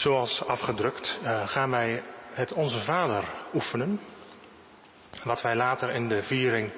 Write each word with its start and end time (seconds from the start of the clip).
Zoals 0.00 0.42
afgedrukt 0.46 1.18
uh, 1.22 1.48
gaan 1.48 1.70
wij 1.70 2.02
het 2.32 2.52
Onze 2.52 2.80
Vader 2.80 3.24
oefenen. 3.54 4.00
Wat 5.24 5.42
wij 5.42 5.54
later 5.54 5.90
in 5.90 6.08
de 6.08 6.22
viering 6.22 6.72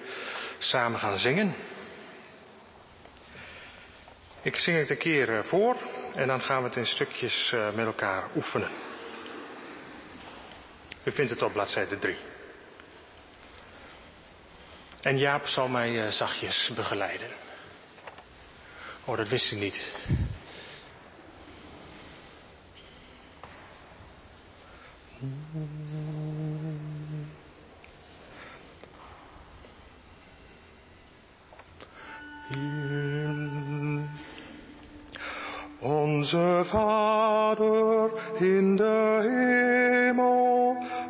samen 0.59 0.99
gaan 0.99 1.19
zingen. 1.19 1.55
Ik 4.43 4.57
zing 4.57 4.79
het 4.79 4.91
een 4.91 4.99
keer 4.99 5.39
eh, 5.39 5.45
voor 5.45 5.77
en 6.15 6.27
dan 6.27 6.41
gaan 6.41 6.63
we 6.63 6.69
het 6.69 6.77
in 6.77 6.87
stukjes 6.87 7.53
uh, 7.55 7.73
met 7.73 7.87
elkaar 7.87 8.29
oefenen. 8.37 8.71
U 11.05 11.13
vindt 11.13 11.31
het 11.31 11.43
op 11.43 11.53
bladzijde 11.53 11.99
3. 11.99 12.17
En 15.01 15.19
Jaap 15.19 15.47
zal 15.47 15.69
mij 15.69 16.11
zachtjes 16.11 16.73
begeleiden. 16.75 17.29
Oh, 19.05 19.17
dat 19.17 19.29
wist 19.29 19.53
u 19.53 19.57
niet. 19.57 19.93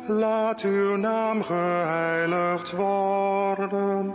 Laat 0.07 0.61
uw 0.61 0.95
naam 0.95 1.43
geheiligd 1.43 2.71
worden. 2.71 4.13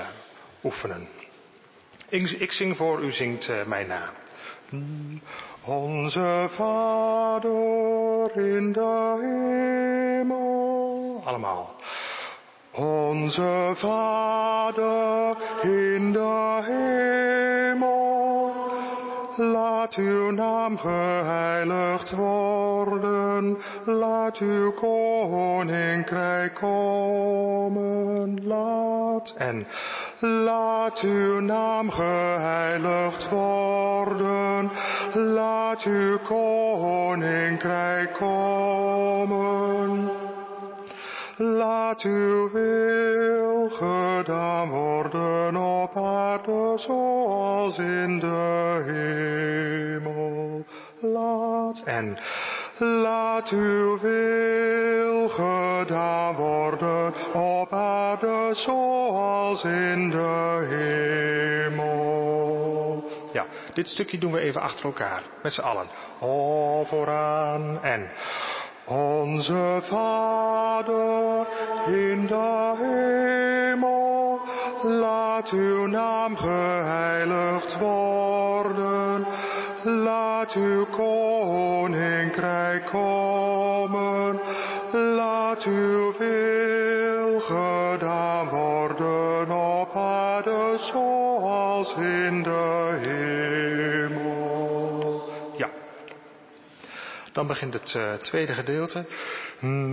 oefenen. 0.63 1.07
Ik, 2.09 2.29
ik, 2.29 2.51
zing 2.51 2.77
voor, 2.77 3.03
u 3.03 3.11
zingt 3.11 3.49
uh, 3.49 3.65
mij 3.65 3.83
na. 3.83 4.11
Onze 5.65 6.47
Vader 6.49 8.37
in 8.37 8.71
de 8.71 9.17
hemel. 10.19 11.21
Allemaal. 11.23 11.72
Onze 12.75 13.71
Vader 13.75 15.37
in 15.61 16.11
de 16.11 16.59
hemel, 16.65 18.51
laat 19.35 19.95
uw 19.95 20.31
naam 20.31 20.77
geheiligd 20.77 22.11
worden, 22.11 23.57
laat 23.85 24.37
uw 24.37 24.71
koninkrijk 24.71 26.53
komen, 26.53 28.39
laat 28.43 29.33
en 29.37 29.67
laat 30.19 31.01
uw 31.01 31.39
naam 31.39 31.89
geheiligd 31.89 33.29
worden, 33.29 34.71
laat 35.13 35.83
uw 35.83 36.17
koninkrijk 36.27 38.13
komen. 38.13 40.02
Laat 41.37 42.01
uw 42.01 42.51
wil 42.51 43.69
gedaan 43.69 44.69
worden 44.69 45.55
op 45.55 45.97
aarde 45.97 46.73
zoals 46.75 47.77
in 47.77 48.19
de 48.19 48.81
hemel. 48.85 50.65
Laat 50.99 51.81
en 51.85 52.19
laat 52.77 53.49
uw 53.49 53.99
wil 53.99 55.29
gedaan 55.29 56.35
worden 56.35 57.13
op 57.33 57.73
aarde 57.73 58.49
zoals 58.51 59.63
in 59.63 60.09
de 60.09 60.65
hemel. 61.69 62.13
Ja, 63.33 63.45
dit 63.73 63.87
stukje 63.87 64.17
doen 64.17 64.31
we 64.31 64.39
even 64.39 64.61
achter 64.61 64.85
elkaar, 64.85 65.23
met 65.43 65.53
z'n 65.53 65.61
allen. 65.61 65.87
Oh, 66.19 66.85
vooraan 66.85 67.83
en... 67.83 68.09
Onze 68.93 69.81
Vader 69.81 71.47
in 71.87 72.27
de 72.27 72.73
hemel, 72.77 74.39
laat 74.83 75.49
uw 75.49 75.85
naam 75.85 76.37
geheiligd 76.37 77.79
worden. 77.79 79.25
Laat 79.83 80.53
uw 80.53 80.85
koninkrijk 80.85 82.85
komen. 82.85 84.39
Laat 84.91 85.63
uw 85.63 86.13
wil 86.17 87.39
gedaan 87.39 88.49
worden 88.49 89.51
op 89.51 89.95
aarde 89.95 90.77
zoals 90.77 91.95
in 91.95 92.43
de 92.43 92.72
Dan 97.33 97.47
begint 97.47 97.73
het 97.73 97.93
uh, 97.97 98.13
tweede 98.13 98.53
gedeelte. 98.53 99.05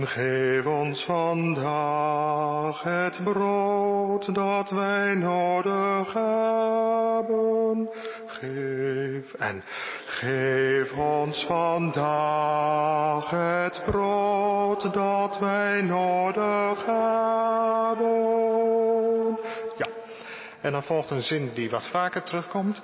Geef 0.03 0.65
ons 0.65 1.05
vandaag 1.05 2.83
het 2.83 3.21
brood 3.23 4.35
dat 4.35 4.69
wij 4.69 5.13
nodig 5.13 6.13
hebben. 6.13 7.89
Geef 8.25 9.33
en 9.33 9.63
geef 10.05 10.93
ons 10.93 11.45
vandaag 11.45 13.29
het 13.29 13.81
brood 13.85 14.93
dat 14.93 15.39
wij 15.39 15.81
nodig 15.81 16.85
hebben. 16.85 18.30
En 20.61 20.71
dan 20.71 20.83
volgt 20.83 21.09
een 21.09 21.21
zin 21.21 21.51
die 21.53 21.69
wat 21.69 21.87
vaker 21.87 22.23
terugkomt. 22.23 22.81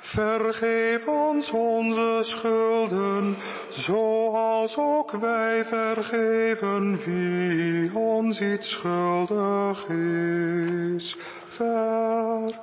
Vergeef 0.00 1.06
ons 1.06 1.50
onze 1.50 2.18
schulden, 2.22 3.36
zoals 3.70 4.76
ook 4.76 5.10
wij 5.10 5.64
vergeven 5.64 7.00
wie 7.04 7.94
ons 7.96 8.40
iets 8.40 8.68
schuldig 8.68 9.88
is. 9.88 11.16
Ver, 11.48 12.54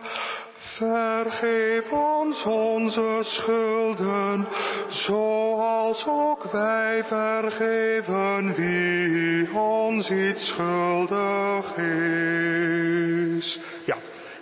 vergeef 0.57 1.91
ons 1.91 2.43
onze 2.43 3.19
schulden, 3.21 4.47
zoals 4.89 6.05
ook 6.07 6.43
wij 6.51 7.03
vergeven 7.03 8.53
wie 8.55 9.53
ons 9.53 10.11
iets 10.11 10.47
schuldig 10.47 11.75
is. 11.77 13.59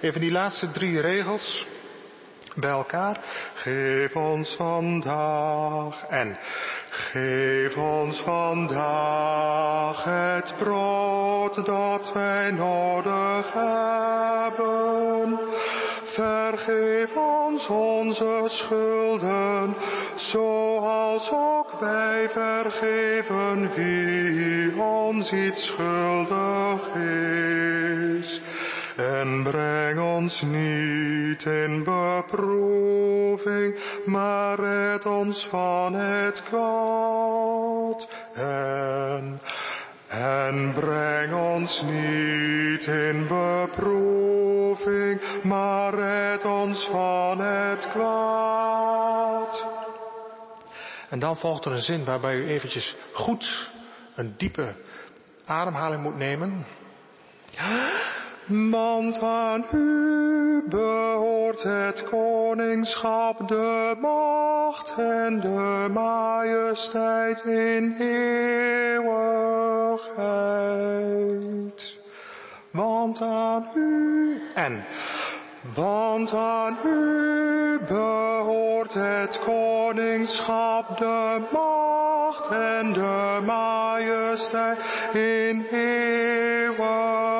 Even 0.04 0.22
die 0.22 0.32
laatste 0.32 0.72
drie 0.72 1.00
regels 1.00 1.66
bij 2.56 2.70
elkaar. 2.70 3.18
Geef 3.54 4.16
ons 4.16 4.56
vandaag 4.56 6.04
en 6.10 6.38
geef 6.90 7.78
ons 7.78 8.20
vandaag 8.22 10.04
het 10.04 10.54
brood 10.58 11.66
dat 11.66 12.14
wij 12.14 12.52
nodig 12.52 13.54
hebben. 13.54 15.40
Vergeef 16.04 17.16
ons 17.16 17.68
onze 17.68 18.44
schulden, 18.46 19.76
zoals 20.16 21.30
ook 21.32 21.80
wij 21.80 22.30
vergeven 22.30 23.74
wie 23.76 24.82
ons 24.82 25.32
iets 25.32 25.66
schuldig 25.66 26.96
is. 26.96 28.42
En 28.96 29.44
breng 29.44 30.00
ons 30.00 30.42
niet 30.42 31.46
in 31.46 31.84
beproeving, 31.84 33.76
maar 34.06 34.60
red 34.60 35.06
ons 35.06 35.48
van 35.50 35.94
het 35.94 36.44
kwaad. 36.44 38.10
En, 38.34 39.40
en 40.08 40.74
breng 40.74 41.34
ons 41.34 41.82
niet 41.82 42.86
in 42.86 43.28
beproeving, 43.28 45.22
maar 45.44 45.94
red 45.94 46.46
ons 46.46 46.88
van 46.92 47.40
het 47.40 47.90
kwaad. 47.90 49.66
En 51.10 51.20
dan 51.20 51.38
volgt 51.38 51.66
er 51.66 51.72
een 51.72 51.80
zin 51.80 52.06
waarbij 52.06 52.36
u 52.36 52.48
eventjes 52.48 52.96
goed 53.14 53.70
een 54.16 54.34
diepe 54.38 54.76
ademhaling 55.46 56.02
moet 56.02 56.18
nemen. 56.18 56.66
Want 58.48 59.22
aan 59.22 59.66
u 59.72 60.64
behoort 60.70 61.64
het 61.64 62.04
koningschap, 62.10 63.48
de 63.48 63.96
macht 64.00 64.92
en 64.98 65.40
de 65.40 65.90
majesteit 65.94 67.44
in 67.46 67.96
eeuwigheid. 68.00 69.22
Want 72.72 73.22
aan 73.22 73.68
u 73.76 74.42
en 74.56 74.86
want 75.76 76.34
aan 76.34 76.78
u 76.86 77.80
behoort 77.88 78.94
het 78.94 79.40
koningschap, 79.46 80.98
de 80.98 81.42
macht 81.52 82.50
en 82.52 82.94
de 82.94 83.42
majesteit 83.46 84.80
in 85.14 85.66
eeuwigheid. 85.72 87.33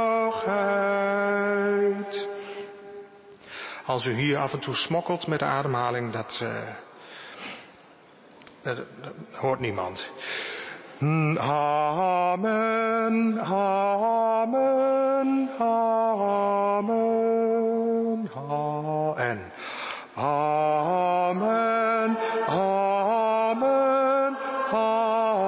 Als 3.86 4.06
u 4.06 4.14
hier 4.14 4.38
af 4.38 4.54
en 4.54 4.60
toe 4.60 4.76
smokkelt 4.76 5.28
met 5.28 5.40
de 5.40 5.46
ademhaling, 5.46 6.12
dat, 6.12 6.40
uh, 6.44 6.50
hoort 9.32 9.60
niemand. 9.60 10.10
Amen, 11.00 11.40
amen, 13.40 15.50
amen, 15.60 17.00
en 19.18 19.52
amen, 20.16 22.18
amen, 22.46 24.38
amen. 24.72 25.44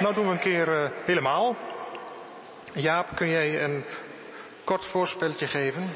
Nou 0.00 0.14
doen 0.14 0.24
we 0.26 0.30
een 0.30 0.38
keer 0.38 0.82
uh, 0.82 0.88
helemaal. 1.04 1.56
Jaap, 2.74 3.06
kun 3.14 3.28
jij 3.28 3.64
een 3.64 3.84
kort 4.66 4.84
voorspelletje 4.84 5.46
geven? 5.46 5.90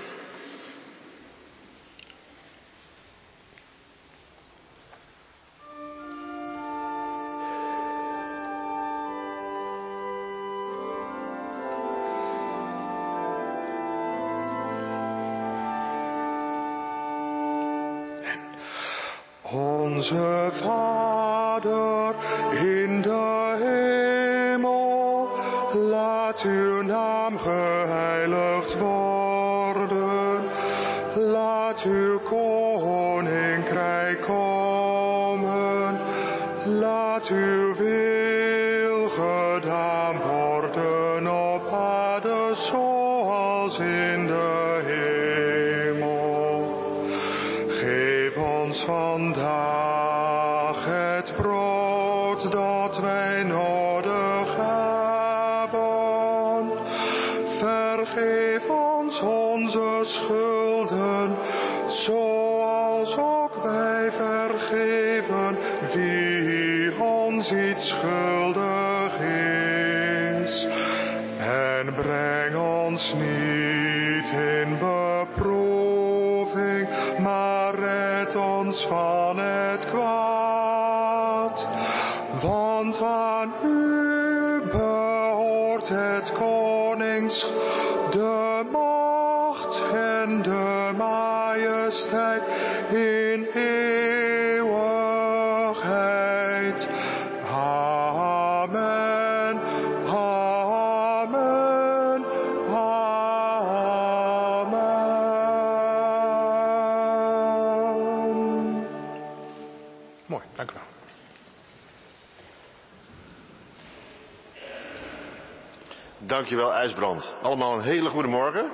Allemaal 117.43 117.75
een 117.75 117.83
hele 117.83 118.09
goede 118.09 118.29
morgen. 118.29 118.73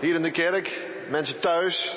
Hier 0.00 0.14
in 0.14 0.22
de 0.22 0.30
kerk, 0.30 0.88
mensen 1.08 1.40
thuis, 1.40 1.96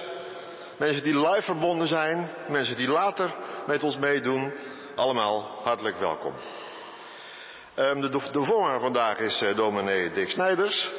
mensen 0.77 1.03
die 1.03 1.19
live 1.19 1.41
verbonden 1.41 1.87
zijn, 1.87 2.29
mensen 2.47 2.77
die 2.77 2.87
later 2.87 3.33
met 3.67 3.83
ons 3.83 3.97
meedoen. 3.97 4.53
Allemaal 4.95 5.59
hartelijk 5.63 5.97
welkom. 5.97 6.33
Um, 7.75 8.01
de, 8.01 8.09
de 8.09 8.43
voorganger 8.43 8.79
vandaag 8.79 9.17
is 9.17 9.41
uh, 9.41 9.55
dominee 9.55 10.11
Dick 10.11 10.29
Snijders. 10.29 10.91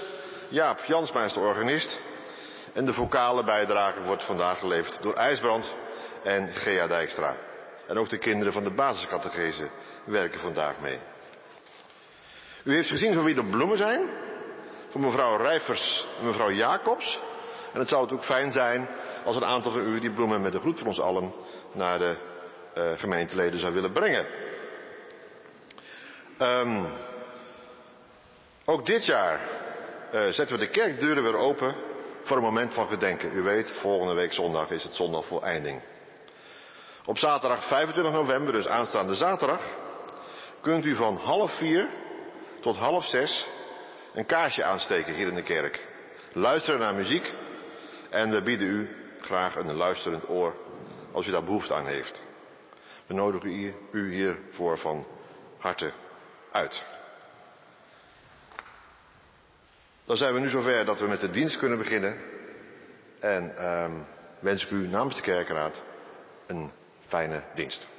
Jaap 0.48 0.84
Jansma 0.84 1.24
is 1.24 1.32
de 1.32 1.40
organist. 1.40 1.98
En 2.72 2.84
de 2.84 2.92
vocale 2.92 3.44
bijdrage 3.44 4.02
wordt 4.02 4.24
vandaag 4.24 4.58
geleverd 4.58 5.02
door 5.02 5.14
IJsbrand 5.14 5.74
en 6.22 6.48
Gea 6.48 6.86
Dijkstra. 6.86 7.36
En 7.86 7.98
ook 7.98 8.08
de 8.08 8.18
kinderen 8.18 8.52
van 8.52 8.64
de 8.64 8.74
basiscategese 8.74 9.68
werken 10.04 10.40
vandaag 10.40 10.80
mee. 10.80 10.98
U 12.64 12.74
heeft 12.74 12.88
gezien 12.88 13.14
van 13.14 13.24
wie 13.24 13.34
de 13.34 13.44
bloemen 13.44 13.76
zijn. 13.76 14.08
Van 14.88 15.00
mevrouw 15.00 15.36
Rijvers 15.36 16.06
en 16.18 16.26
mevrouw 16.26 16.50
Jacobs. 16.50 17.20
En 17.72 17.80
het 17.80 17.88
zou 17.88 18.10
ook 18.10 18.24
fijn 18.24 18.50
zijn 18.50 18.88
als 19.24 19.36
een 19.36 19.44
aantal 19.44 19.72
van 19.72 19.86
u 19.86 20.00
die 20.00 20.12
bloemen 20.12 20.42
met 20.42 20.52
de 20.52 20.60
groet 20.60 20.78
van 20.78 20.86
ons 20.86 21.00
allen 21.00 21.32
naar 21.72 21.98
de 21.98 22.16
uh, 22.78 22.84
gemeenteleden 22.96 23.60
zou 23.60 23.74
willen 23.74 23.92
brengen. 23.92 24.26
Um, 26.38 26.86
ook 28.64 28.86
dit 28.86 29.06
jaar 29.06 29.40
uh, 30.14 30.20
zetten 30.28 30.58
we 30.58 30.64
de 30.64 30.70
kerkdeuren 30.70 31.22
weer 31.22 31.36
open 31.36 31.74
voor 32.22 32.36
een 32.36 32.42
moment 32.42 32.74
van 32.74 32.88
gedenken. 32.88 33.36
U 33.36 33.42
weet, 33.42 33.70
volgende 33.70 34.14
week 34.14 34.32
zondag 34.32 34.70
is 34.70 34.82
het 34.82 34.94
zondag 34.94 35.26
voor. 35.26 35.42
Op 37.04 37.18
zaterdag 37.18 37.66
25 37.66 38.12
november, 38.12 38.52
dus 38.52 38.66
aanstaande 38.66 39.14
zaterdag, 39.14 39.60
kunt 40.60 40.84
u 40.84 40.94
van 40.94 41.16
half 41.16 41.56
vier 41.56 41.88
tot 42.62 42.76
half 42.76 43.04
zes 43.04 43.46
een 44.14 44.26
kaarsje 44.26 44.64
aansteken 44.64 45.14
hier 45.14 45.26
in 45.26 45.34
de 45.34 45.42
kerk. 45.42 45.86
Luisteren 46.32 46.80
naar 46.80 46.94
muziek. 46.94 47.32
En 48.10 48.30
we 48.30 48.42
bieden 48.42 48.66
u 48.66 48.88
graag 49.20 49.56
een 49.56 49.72
luisterend 49.72 50.28
oor 50.28 50.54
als 51.12 51.26
u 51.26 51.30
daar 51.30 51.44
behoefte 51.44 51.74
aan 51.74 51.86
heeft. 51.86 52.22
We 53.06 53.14
nodigen 53.14 53.74
u, 53.90 54.14
hiervoor 54.14 54.78
van 54.78 55.06
harte 55.58 55.92
uit. 56.52 56.84
Dan 60.04 60.16
zijn 60.16 60.34
we 60.34 60.40
nu 60.40 60.48
zover 60.48 60.84
dat 60.84 61.00
we 61.00 61.06
met 61.06 61.20
de 61.20 61.30
dienst 61.30 61.58
kunnen 61.58 61.78
beginnen. 61.78 62.20
En 63.20 63.56
ehm, 63.56 63.92
wens 64.40 64.64
ik 64.64 64.70
u 64.70 64.86
namens 64.86 65.16
de 65.16 65.22
kerkraad 65.22 65.82
een 66.46 66.72
fijne 67.06 67.44
dienst. 67.54 67.91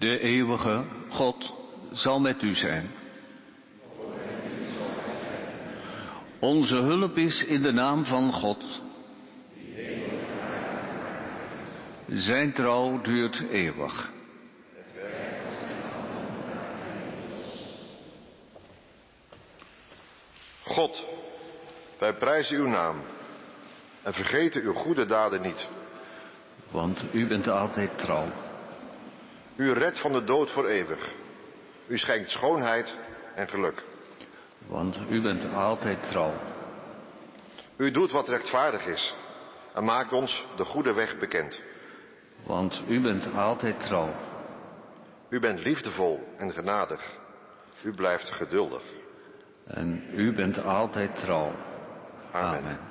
De 0.00 0.18
eeuwige 0.18 0.84
God 1.08 1.52
zal 1.90 2.20
met 2.20 2.42
u 2.42 2.54
zijn. 2.54 2.90
Onze 6.38 6.76
hulp 6.76 7.16
is 7.16 7.44
in 7.44 7.62
de 7.62 7.72
naam 7.72 8.04
van 8.04 8.32
God. 8.32 8.80
Zijn 12.08 12.52
trouw 12.52 13.00
duurt 13.00 13.42
eeuwig. 13.50 14.10
God, 20.62 21.04
wij 21.98 22.14
prijzen 22.14 22.56
uw 22.56 22.68
naam 22.68 23.00
en 24.02 24.14
vergeten 24.14 24.62
uw 24.62 24.72
goede 24.72 25.06
daden 25.06 25.42
niet. 25.42 25.68
Want 26.70 27.04
u 27.12 27.26
bent 27.26 27.48
altijd 27.48 27.98
trouw. 27.98 28.28
U 29.60 29.72
redt 29.72 30.00
van 30.00 30.12
de 30.12 30.24
dood 30.24 30.50
voor 30.50 30.66
eeuwig. 30.66 31.14
U 31.86 31.98
schenkt 31.98 32.30
schoonheid 32.30 32.96
en 33.34 33.48
geluk. 33.48 33.82
Want 34.66 35.00
u 35.08 35.22
bent 35.22 35.54
altijd 35.54 36.02
trouw. 36.10 36.32
U 37.76 37.90
doet 37.90 38.10
wat 38.10 38.28
rechtvaardig 38.28 38.86
is 38.86 39.14
en 39.74 39.84
maakt 39.84 40.12
ons 40.12 40.46
de 40.56 40.64
goede 40.64 40.94
weg 40.94 41.18
bekend. 41.18 41.62
Want 42.46 42.82
u 42.88 43.00
bent 43.00 43.34
altijd 43.34 43.80
trouw. 43.80 44.14
U 45.28 45.40
bent 45.40 45.64
liefdevol 45.64 46.28
en 46.36 46.52
genadig. 46.52 47.18
U 47.82 47.94
blijft 47.94 48.30
geduldig. 48.30 48.82
En 49.66 50.04
u 50.12 50.32
bent 50.32 50.64
altijd 50.64 51.14
trouw. 51.14 51.54
Amen. 52.32 52.58
Amen. 52.58 52.89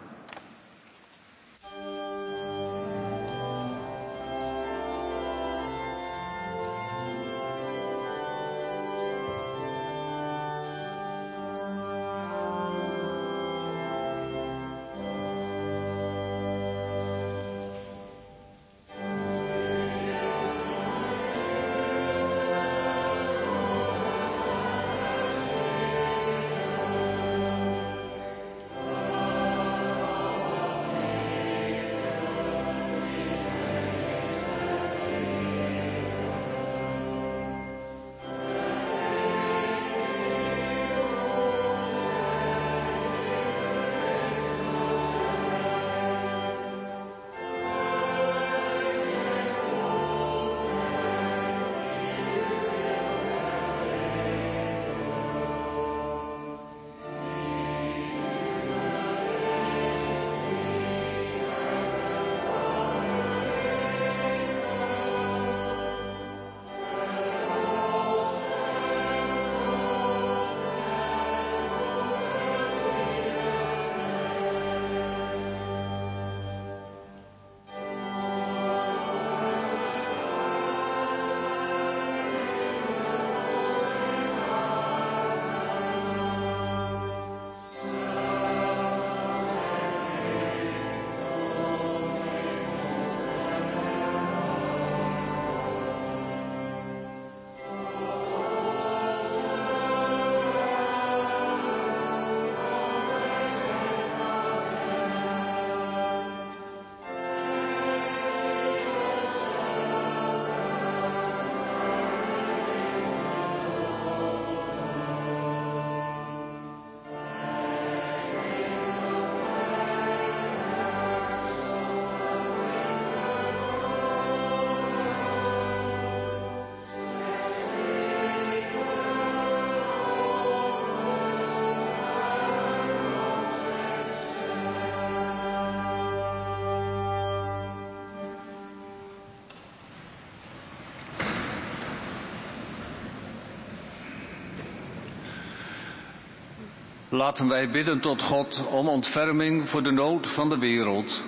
Laten 147.20 147.48
wij 147.48 147.70
bidden 147.70 148.00
tot 148.00 148.22
God 148.22 148.66
om 148.68 148.88
ontferming 148.88 149.70
voor 149.70 149.84
de 149.84 149.92
nood 149.92 150.28
van 150.28 150.50
de 150.50 150.58
wereld. 150.58 151.24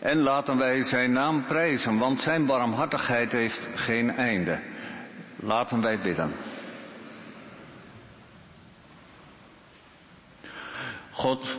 En 0.00 0.18
laten 0.18 0.58
wij 0.58 0.82
zijn 0.82 1.12
naam 1.12 1.44
prijzen, 1.44 1.98
want 1.98 2.20
zijn 2.20 2.46
barmhartigheid 2.46 3.32
heeft 3.32 3.68
geen 3.74 4.10
einde. 4.10 4.60
Laten 5.36 5.80
wij 5.80 6.00
bidden. 6.00 6.32
God, 11.10 11.56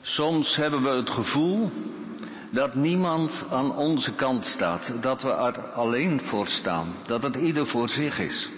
soms 0.00 0.56
hebben 0.56 0.82
we 0.82 0.88
het 0.90 1.10
gevoel 1.10 1.70
dat 2.50 2.74
niemand 2.74 3.46
aan 3.50 3.76
onze 3.76 4.14
kant 4.14 4.44
staat, 4.44 5.02
dat 5.02 5.22
we 5.22 5.30
er 5.30 5.58
alleen 5.72 6.20
voor 6.20 6.46
staan, 6.46 6.94
dat 7.06 7.22
het 7.22 7.36
ieder 7.36 7.66
voor 7.66 7.88
zich 7.88 8.18
is. 8.18 8.55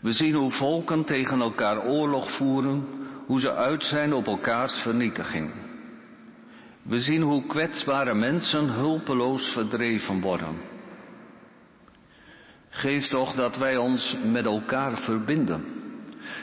We 0.00 0.12
zien 0.12 0.34
hoe 0.34 0.50
volken 0.50 1.04
tegen 1.04 1.40
elkaar 1.40 1.84
oorlog 1.86 2.36
voeren, 2.36 2.86
hoe 3.26 3.40
ze 3.40 3.54
uit 3.54 3.84
zijn 3.84 4.12
op 4.12 4.26
elkaars 4.26 4.78
vernietiging. 4.78 5.52
We 6.82 7.00
zien 7.00 7.22
hoe 7.22 7.46
kwetsbare 7.46 8.14
mensen 8.14 8.68
hulpeloos 8.68 9.52
verdreven 9.52 10.20
worden. 10.20 10.56
Geef 12.68 13.08
toch 13.08 13.34
dat 13.34 13.56
wij 13.56 13.76
ons 13.76 14.16
met 14.24 14.44
elkaar 14.44 14.98
verbinden. 14.98 15.64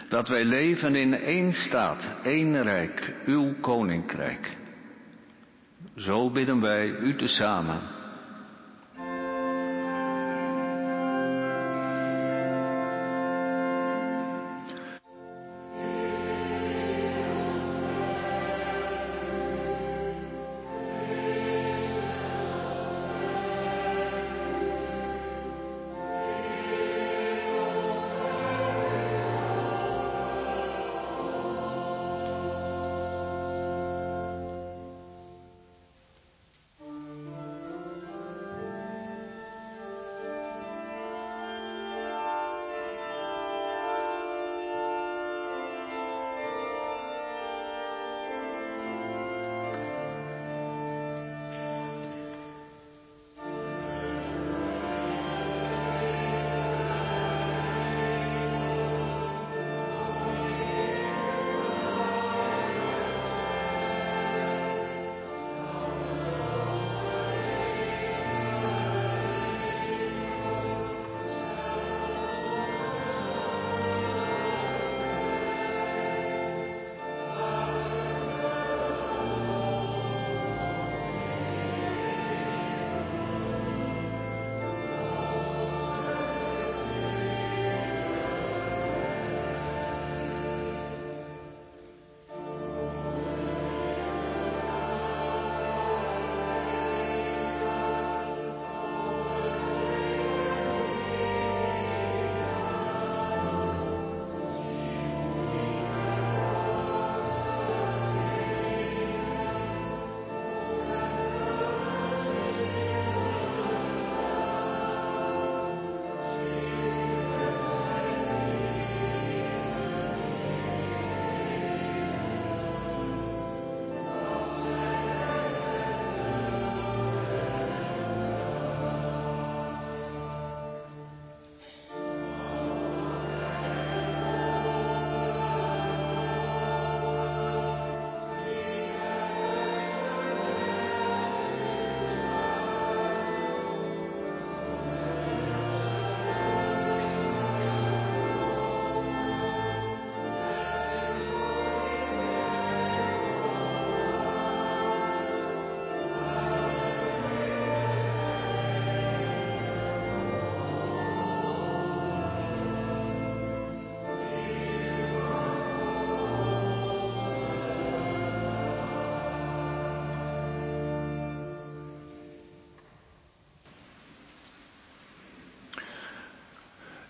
Dat 0.10 0.28
wij 0.28 0.44
leven 0.44 0.96
in 0.96 1.13
één 1.13 1.54
staat, 1.54 2.13
één 2.24 2.63
rijk, 2.63 3.15
uw 3.26 3.54
koninkrijk. 3.62 4.58
Zo 5.96 6.32
bidden 6.32 6.62
wij 6.62 6.88
u 6.88 7.15
tezamen. 7.15 7.94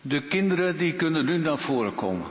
De 0.08 0.22
kinderen 0.28 0.78
die 0.78 0.94
kunnen 0.96 1.26
nu 1.26 1.38
naar 1.38 1.58
voren 1.58 1.96
komen. 1.96 2.28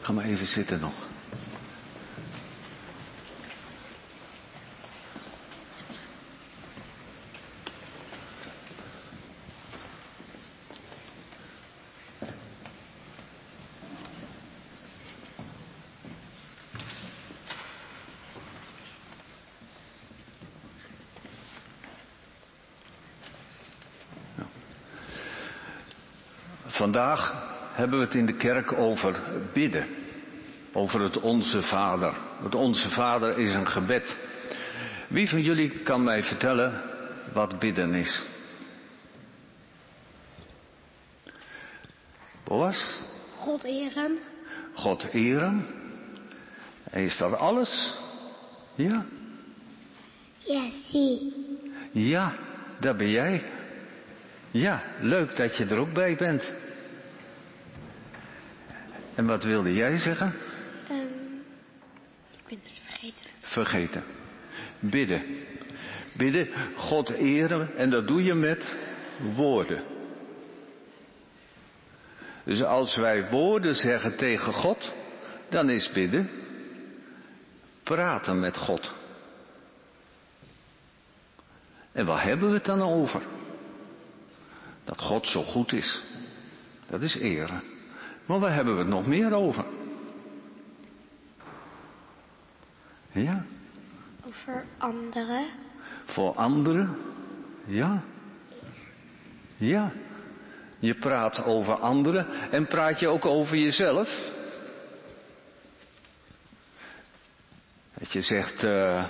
Ga 0.00 0.12
maar 0.12 0.24
even 0.24 0.46
zitten 0.46 0.80
nog. 0.80 1.03
Vandaag 26.94 27.34
hebben 27.72 27.98
we 27.98 28.04
het 28.04 28.14
in 28.14 28.26
de 28.26 28.36
kerk 28.36 28.72
over 28.72 29.20
bidden. 29.52 29.86
Over 30.72 31.00
het 31.00 31.20
Onze 31.20 31.62
Vader. 31.62 32.14
Het 32.42 32.54
Onze 32.54 32.88
Vader 32.88 33.38
is 33.38 33.54
een 33.54 33.68
gebed. 33.68 34.18
Wie 35.08 35.28
van 35.28 35.42
jullie 35.42 35.70
kan 35.82 36.04
mij 36.04 36.22
vertellen 36.22 36.82
wat 37.32 37.58
bidden 37.58 37.94
is? 37.94 38.22
Boas? 42.44 43.00
God 43.36 43.64
eren. 43.64 44.18
God 44.74 45.04
eren. 45.12 45.66
En 46.90 47.02
is 47.02 47.16
dat 47.16 47.36
alles? 47.36 47.94
Ja? 48.74 49.04
Ja, 50.38 50.70
zie. 50.90 51.32
Ja, 51.92 52.34
daar 52.80 52.96
ben 52.96 53.10
jij. 53.10 53.42
Ja, 54.50 54.82
leuk 55.00 55.36
dat 55.36 55.56
je 55.56 55.64
er 55.64 55.78
ook 55.78 55.92
bij 55.92 56.16
bent. 56.16 56.52
En 59.14 59.26
wat 59.26 59.44
wilde 59.44 59.74
jij 59.74 59.96
zeggen? 59.96 60.34
Um, 60.90 61.44
ik 62.32 62.48
ben 62.48 62.58
het 62.62 62.80
vergeten. 62.84 63.26
Vergeten. 63.40 64.04
Bidden. 64.78 65.22
Bidden, 66.12 66.48
God 66.76 67.10
eren 67.10 67.76
en 67.76 67.90
dat 67.90 68.06
doe 68.06 68.22
je 68.22 68.34
met 68.34 68.74
woorden. 69.34 69.82
Dus 72.44 72.62
als 72.62 72.96
wij 72.96 73.30
woorden 73.30 73.74
zeggen 73.74 74.16
tegen 74.16 74.52
God, 74.52 74.92
dan 75.48 75.70
is 75.70 75.92
bidden 75.92 76.30
praten 77.84 78.40
met 78.40 78.56
God. 78.56 78.92
En 81.92 82.06
waar 82.06 82.24
hebben 82.24 82.48
we 82.48 82.54
het 82.54 82.64
dan 82.64 82.82
over? 82.82 83.22
Dat 84.84 85.00
God 85.00 85.26
zo 85.26 85.42
goed 85.42 85.72
is. 85.72 86.02
Dat 86.86 87.02
is 87.02 87.16
eren. 87.16 87.73
Maar 88.26 88.38
waar 88.38 88.54
hebben 88.54 88.74
we 88.74 88.80
het 88.80 88.88
nog 88.88 89.06
meer 89.06 89.32
over? 89.32 89.64
Ja? 93.12 93.44
Over 94.26 94.64
anderen. 94.78 95.46
Voor 96.04 96.34
anderen? 96.34 96.96
Ja. 97.64 98.02
Ja. 99.56 99.92
Je 100.78 100.94
praat 100.94 101.44
over 101.44 101.74
anderen 101.74 102.50
en 102.50 102.66
praat 102.66 103.00
je 103.00 103.08
ook 103.08 103.24
over 103.24 103.56
jezelf? 103.56 104.20
Dat 107.94 108.12
je 108.12 108.20
zegt, 108.20 108.62
uh, 108.62 109.04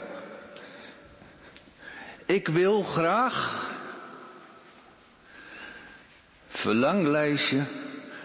ik 2.27 2.49
wil 2.49 2.83
graag 2.83 3.69
verlanglijstje 6.49 7.65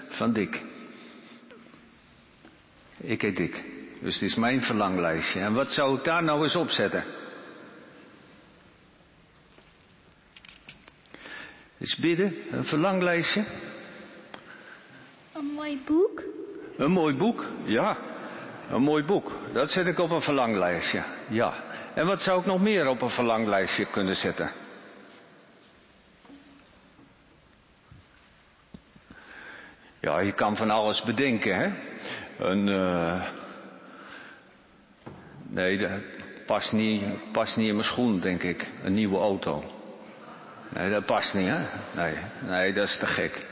van 0.09 0.33
Dick. 0.33 0.68
Ik 3.01 3.21
heet 3.21 3.37
Dick, 3.37 3.63
dus 4.01 4.13
het 4.13 4.23
is 4.23 4.35
mijn 4.35 4.61
verlanglijstje. 4.61 5.39
En 5.39 5.53
wat 5.53 5.71
zou 5.71 5.97
ik 5.97 6.03
daar 6.03 6.23
nou 6.23 6.43
eens 6.43 6.55
op 6.55 6.69
zetten? 6.69 7.03
Is 11.77 11.95
bidden, 11.95 12.35
een 12.51 12.65
verlanglijstje. 12.65 13.45
Een 15.33 15.45
mooi 15.45 15.81
boek. 15.85 16.23
Een 16.77 16.91
mooi 16.91 17.15
boek, 17.15 17.45
ja. 17.65 17.97
Een 18.69 18.81
mooi 18.81 19.03
boek. 19.03 19.31
Dat 19.53 19.69
zet 19.69 19.87
ik 19.87 19.99
op 19.99 20.11
een 20.11 20.21
verlanglijstje, 20.21 21.03
ja. 21.29 21.63
En 21.93 22.05
wat 22.05 22.21
zou 22.21 22.39
ik 22.39 22.45
nog 22.45 22.61
meer 22.61 22.87
op 22.87 23.01
een 23.01 23.09
verlanglijstje 23.09 23.85
kunnen 23.85 24.15
zetten? 24.15 24.51
Ja, 29.99 30.19
je 30.19 30.33
kan 30.33 30.57
van 30.57 30.69
alles 30.69 31.03
bedenken, 31.03 31.55
hè. 31.55 31.71
Een, 32.39 32.67
uh... 32.67 33.23
nee, 35.47 35.77
dat 35.77 35.89
past 36.45 36.71
niet, 36.71 37.03
past 37.31 37.57
niet 37.57 37.67
in 37.67 37.75
mijn 37.75 37.87
schoen, 37.87 38.19
denk 38.19 38.43
ik. 38.43 38.69
Een 38.83 38.93
nieuwe 38.93 39.17
auto. 39.17 39.63
Nee, 40.69 40.89
dat 40.89 41.05
past 41.05 41.33
niet, 41.33 41.47
hè? 41.47 41.59
Nee, 41.95 42.15
nee 42.41 42.73
dat 42.73 42.87
is 42.87 42.97
te 42.97 43.05
gek. 43.05 43.45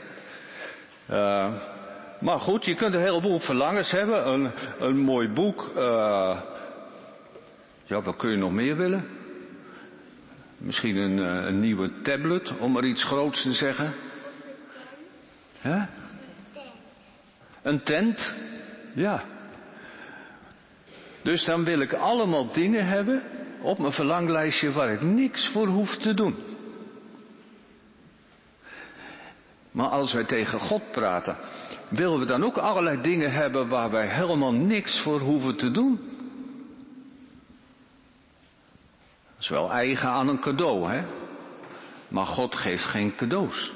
Uh, 1.10 1.54
maar 2.20 2.38
goed, 2.38 2.64
je 2.64 2.74
kunt 2.74 2.94
een 2.94 3.00
heleboel 3.00 3.38
verlangens 3.38 3.90
hebben. 3.90 4.28
Een, 4.28 4.50
een 4.78 4.98
mooi 4.98 5.28
boek. 5.28 5.72
Uh, 5.76 6.40
ja, 7.84 8.02
wat 8.02 8.16
kun 8.16 8.30
je 8.30 8.36
nog 8.36 8.52
meer 8.52 8.76
willen? 8.76 9.08
Misschien 10.58 10.96
een, 10.96 11.18
een 11.18 11.60
nieuwe 11.60 11.92
tablet, 12.02 12.58
om 12.58 12.72
maar 12.72 12.84
iets 12.84 13.04
groots 13.04 13.42
te 13.42 13.52
zeggen. 13.52 13.94
Hè? 15.58 15.86
Een 17.62 17.82
tent? 17.82 18.34
Ja. 18.98 19.24
Dus 21.22 21.44
dan 21.44 21.64
wil 21.64 21.80
ik 21.80 21.92
allemaal 21.92 22.52
dingen 22.52 22.86
hebben 22.86 23.22
op 23.60 23.78
mijn 23.78 23.92
verlanglijstje 23.92 24.72
waar 24.72 24.92
ik 24.92 25.00
niks 25.00 25.48
voor 25.52 25.66
hoef 25.66 25.96
te 25.96 26.14
doen. 26.14 26.36
Maar 29.70 29.88
als 29.88 30.12
wij 30.12 30.24
tegen 30.24 30.60
God 30.60 30.90
praten, 30.90 31.36
willen 31.88 32.18
we 32.18 32.24
dan 32.24 32.44
ook 32.44 32.56
allerlei 32.56 33.00
dingen 33.00 33.32
hebben 33.32 33.68
waar 33.68 33.90
wij 33.90 34.08
helemaal 34.08 34.52
niks 34.52 35.00
voor 35.00 35.20
hoeven 35.20 35.56
te 35.56 35.70
doen? 35.70 36.00
Dat 39.34 39.40
is 39.40 39.48
wel 39.48 39.72
eigen 39.72 40.08
aan 40.08 40.28
een 40.28 40.40
cadeau, 40.40 40.90
hè? 40.90 41.04
Maar 42.08 42.26
God 42.26 42.54
geeft 42.54 42.84
geen 42.84 43.14
cadeaus. 43.14 43.72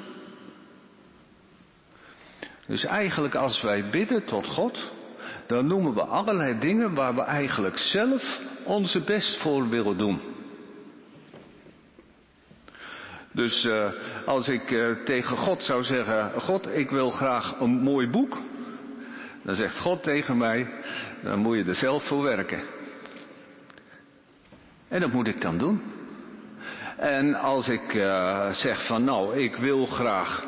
Dus 2.67 2.85
eigenlijk 2.85 3.35
als 3.35 3.63
wij 3.63 3.91
bidden 3.91 4.25
tot 4.25 4.47
God, 4.47 4.92
dan 5.53 5.67
noemen 5.67 5.95
we 5.95 6.03
allerlei 6.03 6.59
dingen 6.59 6.95
waar 6.95 7.15
we 7.15 7.21
eigenlijk 7.21 7.79
zelf 7.79 8.41
onze 8.65 9.01
best 9.01 9.41
voor 9.41 9.69
willen 9.69 9.99
doen. 9.99 10.21
Dus 13.33 13.65
uh, 13.65 13.91
als 14.27 14.49
ik 14.49 14.71
uh, 14.71 15.05
tegen 15.05 15.37
God 15.37 15.63
zou 15.63 15.83
zeggen, 15.83 16.41
God, 16.41 16.69
ik 16.77 16.91
wil 16.91 17.11
graag 17.11 17.61
een 17.61 17.71
mooi 17.71 18.09
boek, 18.09 18.39
dan 19.43 19.55
zegt 19.55 19.79
God 19.79 20.03
tegen 20.03 20.37
mij, 20.37 20.69
dan 21.23 21.39
moet 21.39 21.57
je 21.57 21.65
er 21.65 21.75
zelf 21.75 22.07
voor 22.07 22.23
werken. 22.23 22.61
En 24.89 25.01
dat 25.01 25.13
moet 25.13 25.29
ik 25.29 25.41
dan 25.41 25.59
doen. 25.59 25.83
En 26.97 27.35
als 27.35 27.69
ik 27.69 27.95
uh, 27.95 28.51
zeg 28.51 28.87
van 28.87 29.05
nou, 29.05 29.37
ik 29.37 29.57
wil 29.57 29.87
graag 29.87 30.45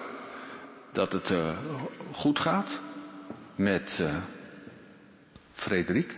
dat 0.92 1.12
het 1.12 1.34
goed 2.12 2.38
gaat 2.38 2.80
met 3.57 4.05
Frederik. 5.55 6.14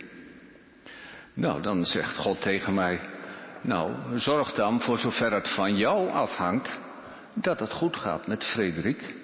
Nou, 1.34 1.62
dan 1.62 1.84
zegt 1.84 2.16
God 2.16 2.40
tegen 2.40 2.74
mij, 2.74 3.00
nou, 3.60 4.18
zorg 4.18 4.52
dan 4.52 4.80
voor 4.80 4.98
zover 4.98 5.32
het 5.32 5.48
van 5.48 5.76
jou 5.76 6.10
afhangt, 6.10 6.78
dat 7.34 7.60
het 7.60 7.72
goed 7.72 7.96
gaat 7.96 8.26
met 8.26 8.44
Frederik. 8.44 9.14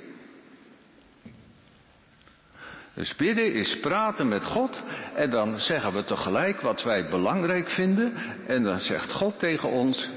Dus 2.94 3.16
bidden 3.16 3.52
is 3.52 3.80
praten 3.80 4.28
met 4.28 4.44
God 4.44 4.82
en 5.14 5.30
dan 5.30 5.58
zeggen 5.58 5.92
we 5.92 6.04
tegelijk 6.04 6.60
wat 6.60 6.82
wij 6.82 7.08
belangrijk 7.08 7.70
vinden 7.70 8.14
en 8.46 8.62
dan 8.62 8.78
zegt 8.78 9.12
God 9.12 9.38
tegen 9.38 9.68
ons, 9.68 10.10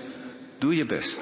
doe 0.59 0.75
je 0.75 0.85
best. 0.85 1.21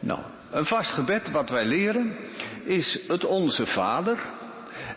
Nou, 0.00 0.20
een 0.50 0.66
vast 0.66 0.90
gebed 0.90 1.30
wat 1.30 1.50
wij 1.50 1.64
leren 1.64 2.16
is 2.64 3.04
het 3.08 3.24
Onze 3.24 3.66
Vader. 3.66 4.18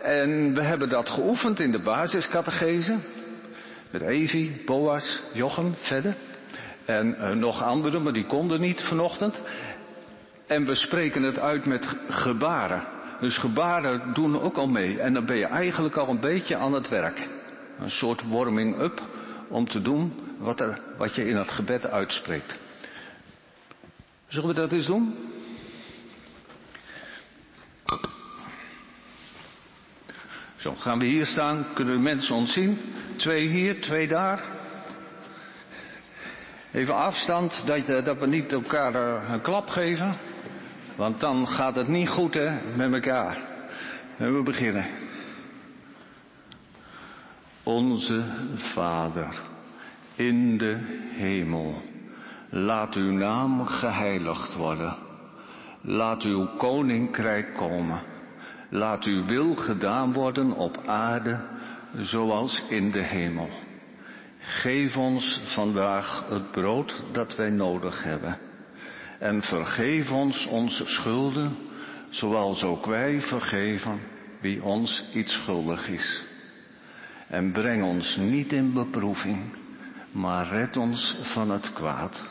En 0.06 0.54
we 0.54 0.62
hebben 0.62 0.90
dat 0.90 1.10
geoefend 1.10 1.60
in 1.60 1.72
de 1.72 1.80
basiscatechese. 1.80 2.98
Met 3.92 4.02
Evi, 4.02 4.62
Boas, 4.66 5.22
Jochem, 5.34 5.76
verder. 5.76 6.16
En 6.86 7.16
uh, 7.20 7.30
nog 7.30 7.64
anderen, 7.64 8.04
maar 8.04 8.14
die 8.14 8.26
konden 8.26 8.62
niet 8.62 8.82
vanochtend. 8.82 9.42
En 10.48 10.66
we 10.66 10.76
spreken 10.76 11.24
het 11.24 11.40
uit 11.40 11.66
met 11.66 11.96
gebaren. 12.10 12.84
Dus 13.20 13.38
gebaren 13.38 14.14
doen 14.14 14.42
ook 14.42 14.58
al 14.58 14.68
mee. 14.68 15.00
En 15.00 15.14
dan 15.14 15.26
ben 15.26 15.38
je 15.38 15.46
eigenlijk 15.46 15.96
al 15.96 16.10
een 16.10 16.20
beetje 16.20 16.56
aan 16.56 16.74
het 16.74 16.90
werk. 16.90 17.28
Een 17.80 17.90
soort 17.90 18.30
warming-up 18.30 19.02
om 19.48 19.68
te 19.68 19.82
doen 19.82 20.14
wat, 20.38 20.60
er, 20.60 20.80
wat 20.98 21.16
je 21.16 21.28
in 21.28 21.36
het 21.36 21.50
gebed 21.50 21.86
uitspreekt. 21.86 22.58
Zullen 24.28 24.50
we 24.50 24.56
dat 24.56 24.72
eens 24.72 24.86
doen? 24.86 25.16
Zo, 30.66 30.76
gaan 30.76 31.00
we 31.00 31.06
hier 31.06 31.26
staan, 31.26 31.66
kunnen 31.74 31.96
de 31.96 32.02
mensen 32.02 32.36
ons 32.36 32.54
zien. 32.54 32.80
Twee 33.16 33.48
hier, 33.48 33.82
twee 33.82 34.08
daar. 34.08 34.44
Even 36.72 36.96
afstand, 36.96 37.64
dat, 37.66 38.06
dat 38.06 38.20
we 38.20 38.28
niet 38.28 38.52
elkaar 38.52 38.96
een 39.30 39.42
klap 39.42 39.70
geven. 39.70 40.16
Want 40.96 41.20
dan 41.20 41.48
gaat 41.48 41.76
het 41.76 41.88
niet 41.88 42.10
goed 42.10 42.34
hè, 42.34 42.58
met 42.76 42.94
elkaar. 42.94 43.38
En 44.18 44.36
we 44.36 44.44
beginnen. 44.44 44.88
Onze 47.64 48.24
Vader 48.56 49.42
in 50.16 50.58
de 50.58 50.78
hemel. 51.12 51.82
Laat 52.50 52.96
uw 52.96 53.12
naam 53.12 53.66
geheiligd 53.66 54.56
worden. 54.56 54.96
Laat 55.82 56.24
uw 56.24 56.46
koninkrijk 56.58 57.54
komen. 57.54 58.14
Laat 58.70 59.04
uw 59.04 59.26
wil 59.26 59.56
gedaan 59.56 60.14
worden 60.14 60.52
op 60.52 60.82
aarde 60.86 61.42
zoals 61.98 62.64
in 62.70 62.92
de 62.92 63.04
hemel. 63.04 63.50
Geef 64.40 64.98
ons 64.98 65.42
vandaag 65.46 66.26
het 66.30 66.52
brood 66.52 67.04
dat 67.12 67.36
wij 67.36 67.50
nodig 67.50 68.04
hebben. 68.04 68.38
En 69.20 69.42
vergeef 69.42 70.12
ons 70.12 70.48
onze 70.48 70.88
schulden, 70.88 71.58
zoals 72.10 72.64
ook 72.64 72.86
wij 72.86 73.22
vergeven 73.22 74.00
wie 74.40 74.64
ons 74.64 75.06
iets 75.14 75.34
schuldig 75.34 75.90
is. 75.90 76.24
En 77.28 77.52
breng 77.52 77.84
ons 77.84 78.16
niet 78.16 78.54
in 78.54 78.74
beproeving, 78.74 79.44
maar 80.12 80.48
red 80.48 80.78
ons 80.78 81.18
van 81.22 81.50
het 81.50 81.74
kwaad. 81.74 82.24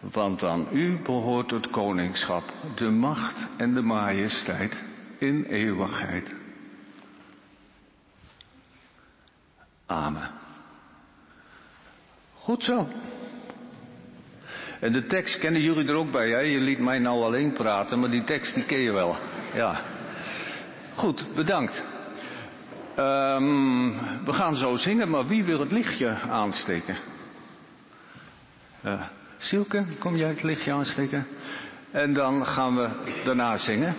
Want 0.00 0.42
aan 0.42 0.66
u 0.72 0.98
behoort 1.02 1.50
het 1.50 1.70
koningschap, 1.70 2.52
de 2.74 2.90
macht 2.90 3.46
en 3.56 3.74
de 3.74 3.82
majesteit 3.82 4.82
in 5.24 5.44
eeuwigheid. 5.44 6.32
Amen. 9.86 10.30
Goed 12.34 12.64
zo. 12.64 12.88
En 14.80 14.92
de 14.92 15.06
tekst 15.06 15.38
kennen 15.38 15.60
jullie 15.62 15.88
er 15.88 15.94
ook 15.94 16.10
bij, 16.10 16.28
hè? 16.30 16.38
Je 16.38 16.60
liet 16.60 16.78
mij 16.78 16.98
nou 16.98 17.22
alleen 17.22 17.52
praten, 17.52 17.98
maar 18.00 18.10
die 18.10 18.24
tekst 18.24 18.54
die 18.54 18.64
ken 18.64 18.80
je 18.80 18.92
wel. 18.92 19.16
Ja. 19.54 19.80
Goed, 20.94 21.26
bedankt. 21.34 21.82
Um, 22.98 24.24
we 24.24 24.32
gaan 24.32 24.54
zo 24.54 24.76
zingen, 24.76 25.10
maar 25.10 25.26
wie 25.26 25.44
wil 25.44 25.60
het 25.60 25.72
lichtje 25.72 26.18
aansteken? 26.20 26.96
Uh, 28.84 29.02
kom 29.98 30.16
jij 30.16 30.28
het 30.28 30.42
lichtje 30.42 30.72
aansteken? 30.72 31.26
En 31.90 32.12
dan 32.12 32.46
gaan 32.46 32.76
we 32.76 32.88
daarna 33.24 33.56
zingen. 33.56 33.96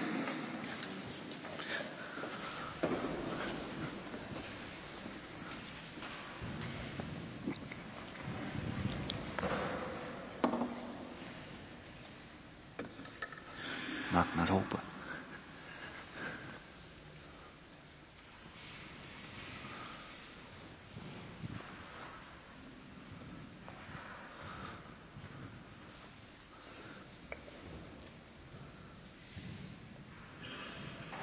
Maak 14.16 14.34
maar 14.36 14.50
open. 14.50 14.80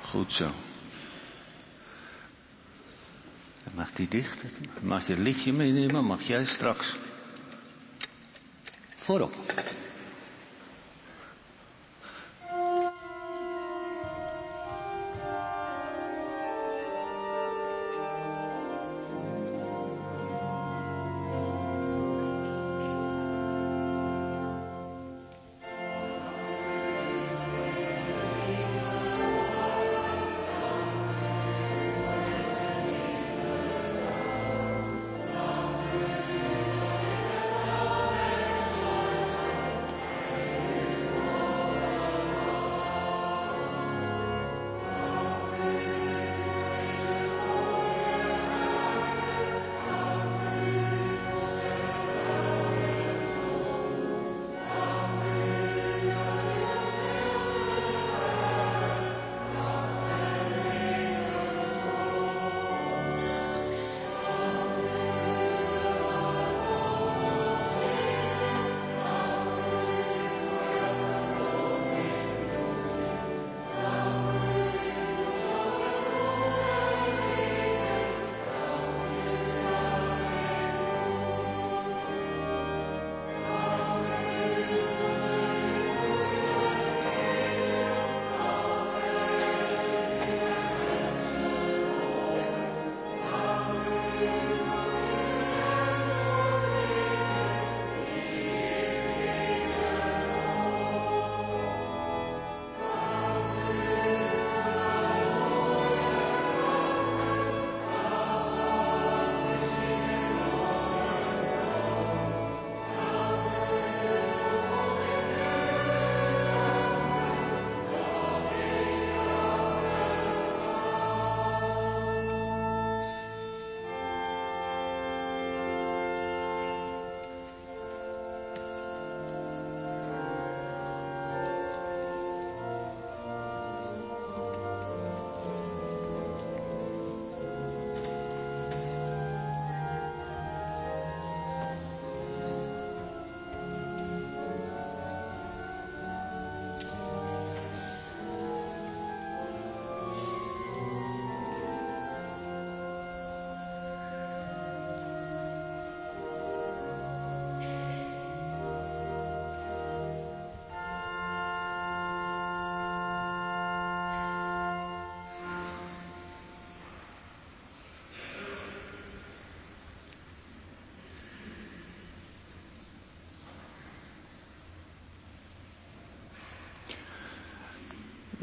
Goed 0.02 0.32
zo. 0.32 0.50
Dan 3.64 3.74
mag 3.74 3.92
die 3.92 4.08
dicht. 4.08 4.44
Mag 4.82 5.06
je 5.06 5.12
het 5.12 5.22
lichtje 5.22 5.52
meenemen, 5.52 6.04
mag 6.04 6.22
jij 6.22 6.44
straks. 6.44 6.96
Voorop. 8.96 9.34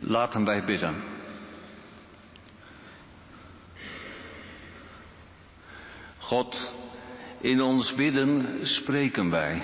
Laten 0.09 0.45
wij 0.45 0.63
bidden. 0.63 0.95
God, 6.17 6.71
in 7.41 7.61
ons 7.61 7.95
bidden 7.95 8.59
spreken 8.61 9.29
wij. 9.29 9.61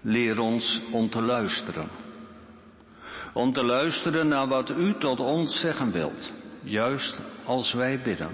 Leer 0.00 0.38
ons 0.38 0.82
om 0.92 1.10
te 1.10 1.22
luisteren. 1.22 1.88
Om 3.32 3.52
te 3.52 3.64
luisteren 3.64 4.28
naar 4.28 4.48
wat 4.48 4.70
u 4.70 4.94
tot 4.98 5.20
ons 5.20 5.60
zeggen 5.60 5.92
wilt, 5.92 6.32
juist 6.62 7.22
als 7.44 7.72
wij 7.72 8.00
bidden. 8.02 8.30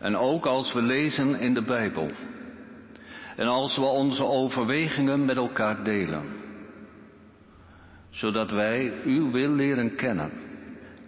En 0.00 0.16
ook 0.16 0.46
als 0.46 0.72
we 0.72 0.82
lezen 0.82 1.40
in 1.40 1.54
de 1.54 1.62
Bijbel. 1.62 2.10
En 3.36 3.46
als 3.46 3.76
we 3.76 3.84
onze 3.84 4.24
overwegingen 4.24 5.24
met 5.24 5.36
elkaar 5.36 5.84
delen 5.84 6.37
zodat 8.18 8.50
wij 8.50 8.92
uw 9.04 9.30
wil 9.30 9.50
leren 9.50 9.94
kennen 9.94 10.32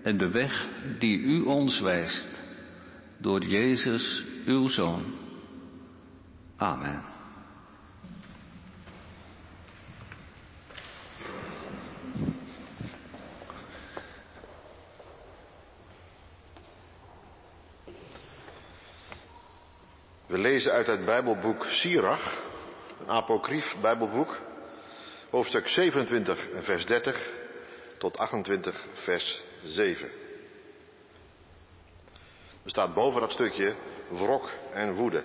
en 0.02 0.16
de 0.16 0.30
weg 0.30 0.68
die 0.98 1.18
u 1.18 1.42
ons 1.42 1.80
wijst, 1.80 2.42
door 3.18 3.42
Jezus, 3.44 4.24
uw 4.46 4.68
Zoon. 4.68 5.04
Amen. 6.56 7.04
We 20.26 20.38
lezen 20.38 20.72
uit 20.72 20.86
het 20.86 21.04
Bijbelboek 21.04 21.64
Sirach, 21.64 22.42
een 23.00 23.10
apocrief 23.10 23.76
Bijbelboek, 23.80 24.49
hoofdstuk 25.30 25.68
27, 25.68 26.48
vers 26.60 26.86
30 26.86 27.30
tot 27.98 28.18
28, 28.18 28.86
vers 28.94 29.42
7. 29.62 30.10
Er 32.64 32.70
staat 32.70 32.94
boven 32.94 33.20
dat 33.20 33.32
stukje 33.32 33.74
wrok 34.08 34.50
en 34.70 34.94
woede. 34.94 35.24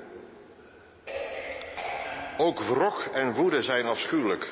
Ook 2.37 2.59
wrok 2.59 3.01
en 3.01 3.33
woede 3.33 3.63
zijn 3.63 3.85
afschuwelijk. 3.85 4.47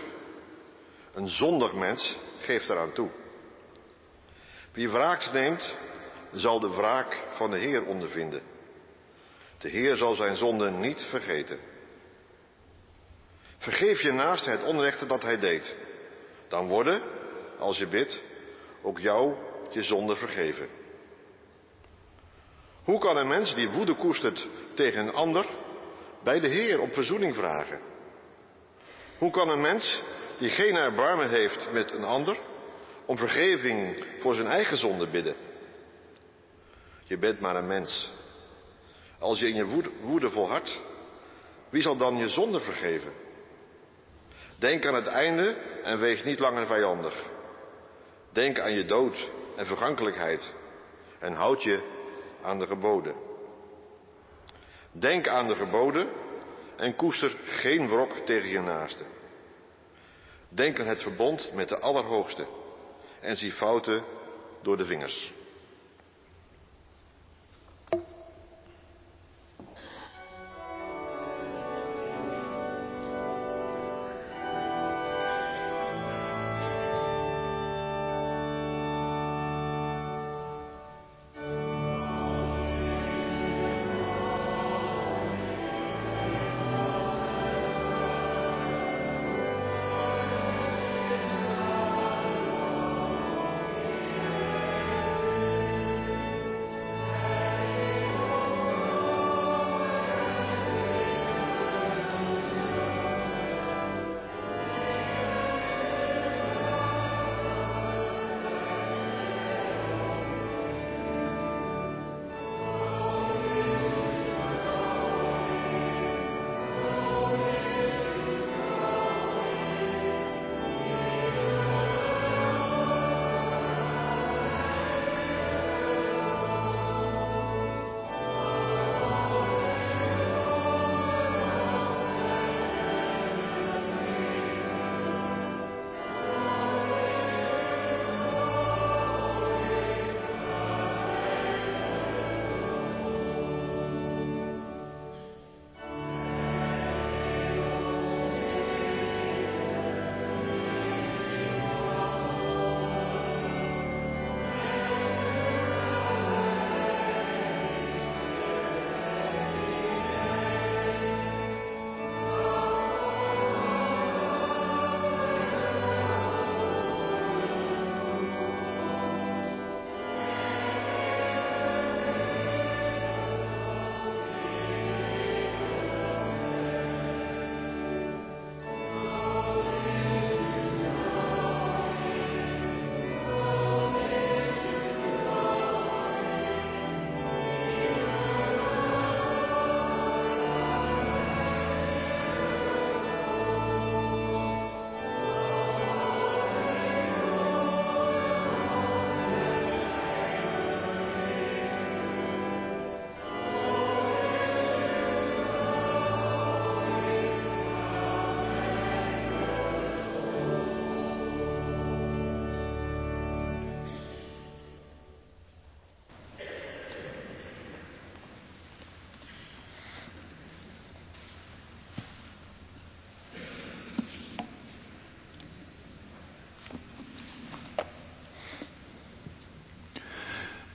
Een 1.14 1.28
zondig 1.28 1.74
mens 1.74 2.18
geeft 2.40 2.70
eraan 2.70 2.94
toe. 2.94 3.10
Wie 4.72 4.90
wraak 4.90 5.32
neemt, 5.32 5.76
zal 6.32 6.60
de 6.60 6.70
wraak 6.70 7.24
van 7.32 7.52
de 7.52 7.58
Heer 7.58 7.86
ondervinden. 7.86 8.42
De 9.58 9.70
Heer 9.70 9.96
zal 9.96 10.16
zijn 10.16 10.36
zonden 10.36 10.80
niet 10.80 11.02
vergeten. 11.02 11.60
Vergeef 13.64 14.02
je 14.02 14.12
naast 14.12 14.46
het 14.46 14.64
onrechte 14.64 15.06
dat 15.06 15.22
hij 15.22 15.40
deed. 15.40 15.76
Dan 16.48 16.68
worden, 16.68 17.02
als 17.58 17.78
je 17.78 17.88
bidt, 17.88 18.24
ook 18.82 19.00
jou 19.00 19.36
je 19.72 19.84
zonde 19.84 20.16
vergeven. 20.16 20.68
Hoe 22.84 23.00
kan 23.00 23.18
een 23.18 23.28
mens 23.28 23.56
die 23.56 23.70
woede 23.70 23.96
koestert 23.96 24.48
tegen 24.74 25.08
een 25.08 25.14
ander 25.14 25.46
bij 26.24 26.40
de 26.40 26.48
Heer 26.48 26.82
op 26.82 26.94
verzoening 26.94 27.36
vragen? 27.36 27.82
Hoe 29.18 29.32
kan 29.32 29.50
een 29.50 29.62
mens 29.62 30.02
die 30.38 30.50
geen 30.50 30.76
erbarmen 30.76 31.30
heeft 31.30 31.72
met 31.72 31.92
een 31.92 32.04
ander 32.04 32.38
om 33.06 33.18
vergeving 33.18 34.06
voor 34.20 34.34
zijn 34.34 34.48
eigen 34.48 34.78
zonde 34.78 35.08
bidden? 35.08 35.36
Je 37.04 37.18
bent 37.18 37.40
maar 37.40 37.56
een 37.56 37.68
mens. 37.68 38.12
Als 39.20 39.40
je 39.40 39.48
in 39.48 39.56
je 39.56 39.86
woede 40.02 40.30
volhardt, 40.30 40.82
wie 41.70 41.82
zal 41.82 41.98
dan 41.98 42.18
je 42.18 42.30
zonde 42.30 42.60
vergeven? 42.60 43.23
Denk 44.58 44.86
aan 44.86 44.96
het 44.96 45.08
einde 45.08 45.58
en 45.84 46.00
wees 46.00 46.24
niet 46.24 46.40
langer 46.40 46.66
vijandig. 46.66 47.30
Denk 48.32 48.60
aan 48.60 48.74
je 48.74 48.86
dood 48.86 49.30
en 49.56 49.66
vergankelijkheid 49.66 50.54
en 51.20 51.34
houd 51.34 51.64
je 51.64 51.84
aan 52.42 52.60
de 52.60 52.68
geboden. 52.68 53.16
Denk 54.92 55.28
aan 55.28 55.48
de 55.48 55.56
geboden 55.56 56.10
en 56.76 56.96
koester 56.96 57.36
geen 57.46 57.90
wrok 57.90 58.16
tegen 58.16 58.50
je 58.50 58.60
naaste. 58.60 59.04
Denk 60.50 60.80
aan 60.80 60.88
het 60.88 61.02
verbond 61.02 61.52
met 61.54 61.70
de 61.70 61.80
Allerhoogste 61.80 62.48
en 63.20 63.38
zie 63.38 63.52
fouten 63.52 64.04
door 64.62 64.78
de 64.78 64.86
vingers. 64.86 65.34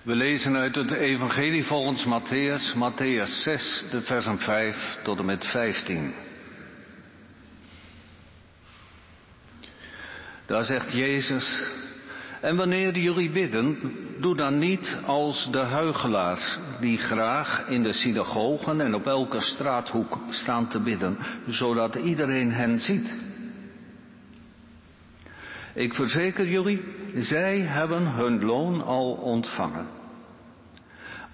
We 0.09 0.15
lezen 0.15 0.57
uit 0.57 0.75
het 0.75 0.93
Evangelie 0.93 1.65
volgens 1.65 2.05
Matthäus, 2.05 2.75
Matthäus 2.75 3.43
6, 3.43 3.85
de 3.91 4.03
versen 4.03 4.39
5 4.39 4.99
tot 5.03 5.19
en 5.19 5.25
met 5.25 5.47
15. 5.47 6.15
Daar 10.47 10.65
zegt 10.65 10.93
Jezus, 10.93 11.71
en 12.41 12.57
wanneer 12.57 12.99
jullie 12.99 13.31
bidden, 13.31 13.79
doe 14.21 14.37
dan 14.37 14.59
niet 14.59 14.99
als 15.07 15.49
de 15.51 15.59
huigelaars, 15.59 16.59
die 16.81 16.99
graag 16.99 17.69
in 17.69 17.83
de 17.83 17.93
synagogen 17.93 18.81
en 18.81 18.95
op 18.95 19.07
elke 19.07 19.41
straathoek 19.41 20.19
staan 20.29 20.69
te 20.69 20.81
bidden, 20.81 21.19
zodat 21.47 21.95
iedereen 21.95 22.53
hen 22.53 22.79
ziet. 22.79 23.15
Ik 25.75 25.95
verzeker 25.95 26.47
jullie, 26.47 26.83
zij 27.17 27.61
hebben 27.61 28.07
hun 28.07 28.45
loon 28.45 28.85
al 28.85 29.13
ontvangen. 29.13 29.98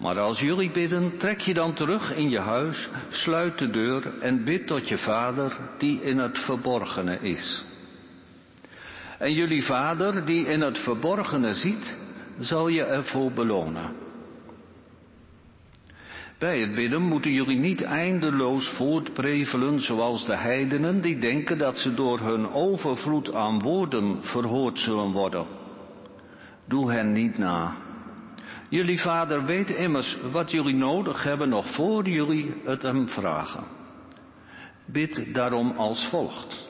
Maar 0.05 0.19
als 0.19 0.41
jullie 0.41 0.71
bidden, 0.71 1.19
trek 1.19 1.41
je 1.41 1.55
dan 1.55 1.75
terug 1.75 2.15
in 2.15 2.31
je 2.31 2.39
huis, 2.39 2.89
sluit 3.09 3.59
de 3.59 3.71
deur 3.71 4.19
en 4.21 4.45
bid 4.45 4.67
tot 4.67 4.89
je 4.89 4.99
vader 4.99 5.57
die 5.79 6.03
in 6.03 6.19
het 6.19 6.39
verborgene 6.39 7.19
is. 7.19 7.65
En 9.19 9.33
jullie 9.33 9.65
vader 9.65 10.25
die 10.25 10.47
in 10.47 10.61
het 10.61 10.79
verborgene 10.79 11.55
ziet, 11.55 11.97
zal 12.39 12.69
je 12.69 12.83
ervoor 12.83 13.33
belonen. 13.33 13.93
Bij 16.39 16.61
het 16.61 16.75
bidden 16.75 17.03
moeten 17.03 17.33
jullie 17.33 17.59
niet 17.59 17.83
eindeloos 17.83 18.69
voortprevelen 18.69 19.81
zoals 19.81 20.27
de 20.27 20.37
heidenen 20.37 21.01
die 21.01 21.19
denken 21.19 21.59
dat 21.59 21.79
ze 21.79 21.95
door 21.95 22.21
hun 22.21 22.51
overvloed 22.51 23.35
aan 23.35 23.61
woorden 23.61 24.19
verhoord 24.23 24.79
zullen 24.79 25.13
worden. 25.13 25.47
Doe 26.69 26.93
hen 26.93 27.13
niet 27.13 27.39
na. 27.39 27.84
Jullie 28.75 29.01
vader 29.01 29.45
weet 29.45 29.71
immers 29.71 30.19
wat 30.33 30.51
jullie 30.51 30.75
nodig 30.75 31.23
hebben 31.23 31.49
nog 31.49 31.75
voor 31.75 32.09
jullie 32.09 32.55
het 32.65 32.83
hem 32.83 33.09
vragen. 33.09 33.65
Bid 34.85 35.35
daarom 35.35 35.71
als 35.77 36.09
volgt. 36.09 36.69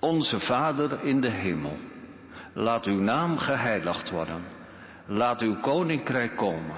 Onze 0.00 0.40
Vader 0.40 1.04
in 1.04 1.20
de 1.20 1.30
hemel, 1.30 1.76
laat 2.54 2.86
uw 2.86 3.00
naam 3.00 3.38
geheiligd 3.38 4.10
worden. 4.10 4.42
Laat 5.06 5.40
uw 5.40 5.60
koninkrijk 5.60 6.36
komen. 6.36 6.76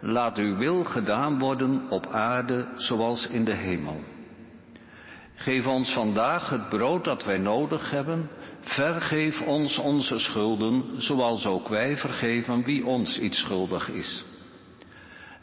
Laat 0.00 0.38
uw 0.38 0.56
wil 0.56 0.84
gedaan 0.84 1.38
worden 1.38 1.90
op 1.90 2.06
aarde 2.06 2.68
zoals 2.74 3.26
in 3.26 3.44
de 3.44 3.54
hemel. 3.54 4.11
Geef 5.34 5.66
ons 5.66 5.92
vandaag 5.92 6.50
het 6.50 6.68
brood 6.68 7.04
dat 7.04 7.24
wij 7.24 7.38
nodig 7.38 7.90
hebben. 7.90 8.28
Vergeef 8.60 9.40
ons 9.40 9.78
onze 9.78 10.18
schulden, 10.18 10.84
zoals 10.96 11.46
ook 11.46 11.68
wij 11.68 11.96
vergeven 11.96 12.64
wie 12.64 12.86
ons 12.86 13.18
iets 13.18 13.38
schuldig 13.38 13.88
is. 13.90 14.24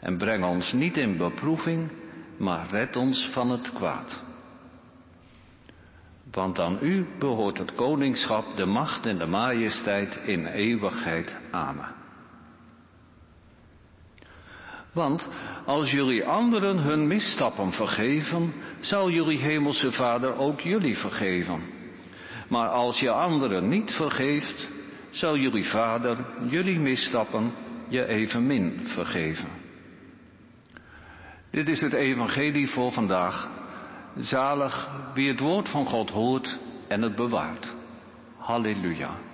En 0.00 0.18
breng 0.18 0.44
ons 0.44 0.72
niet 0.72 0.96
in 0.96 1.16
beproeving, 1.16 1.90
maar 2.36 2.66
red 2.70 2.96
ons 2.96 3.28
van 3.32 3.50
het 3.50 3.72
kwaad. 3.72 4.22
Want 6.30 6.60
aan 6.60 6.78
u 6.80 7.06
behoort 7.18 7.58
het 7.58 7.74
koningschap, 7.74 8.44
de 8.56 8.66
macht 8.66 9.06
en 9.06 9.18
de 9.18 9.26
majesteit 9.26 10.20
in 10.24 10.46
eeuwigheid. 10.46 11.36
Amen. 11.50 11.99
Want 14.92 15.28
als 15.64 15.90
jullie 15.90 16.24
anderen 16.24 16.78
hun 16.78 17.06
misstappen 17.06 17.72
vergeven, 17.72 18.52
zal 18.80 19.10
jullie 19.10 19.38
hemelse 19.38 19.92
Vader 19.92 20.36
ook 20.36 20.60
jullie 20.60 20.96
vergeven. 20.96 21.60
Maar 22.48 22.68
als 22.68 23.00
je 23.00 23.10
anderen 23.10 23.68
niet 23.68 23.90
vergeeft, 23.90 24.68
zal 25.10 25.36
jullie 25.36 25.64
Vader 25.64 26.18
jullie 26.48 26.80
misstappen 26.80 27.52
je 27.88 28.06
evenmin 28.06 28.80
vergeven. 28.82 29.48
Dit 31.50 31.68
is 31.68 31.80
het 31.80 31.92
evangelie 31.92 32.68
voor 32.68 32.92
vandaag. 32.92 33.48
Zalig 34.18 34.90
wie 35.14 35.28
het 35.28 35.40
woord 35.40 35.68
van 35.68 35.86
God 35.86 36.10
hoort 36.10 36.58
en 36.88 37.02
het 37.02 37.16
bewaart. 37.16 37.74
Halleluja. 38.36 39.29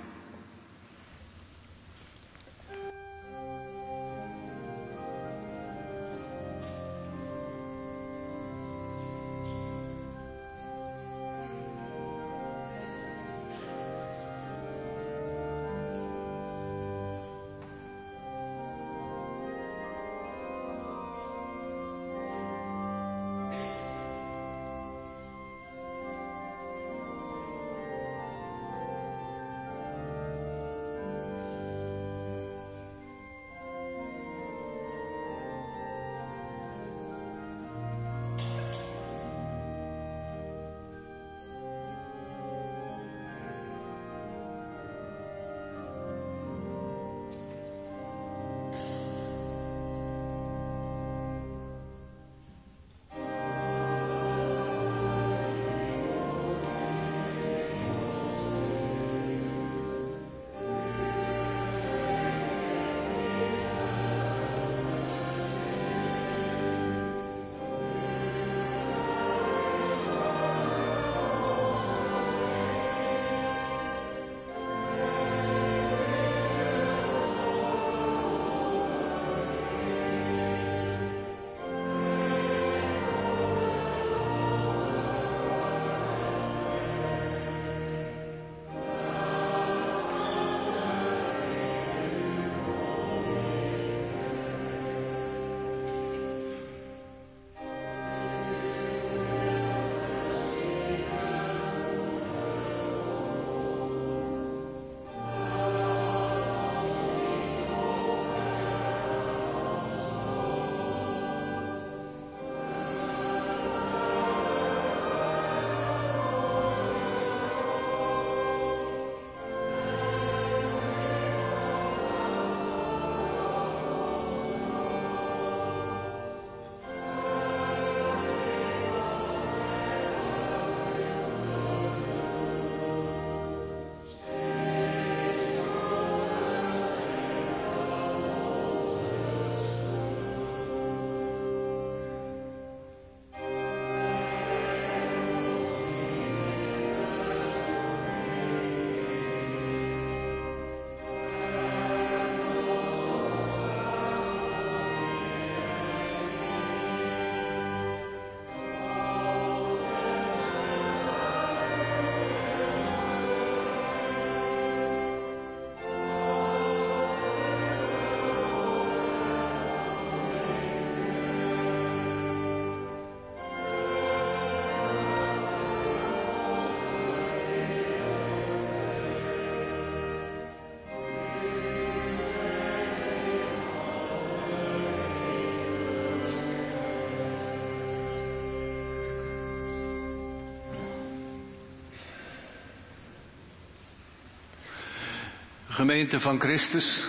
Gemeente 195.77 196.21
van 196.21 196.41
Christus, 196.41 197.09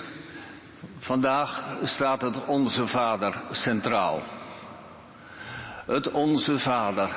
vandaag 0.98 1.78
staat 1.84 2.22
het 2.22 2.46
Onze 2.46 2.88
Vader 2.88 3.42
centraal. 3.52 4.22
Het 5.86 6.12
Onze 6.12 6.60
Vader, 6.60 7.10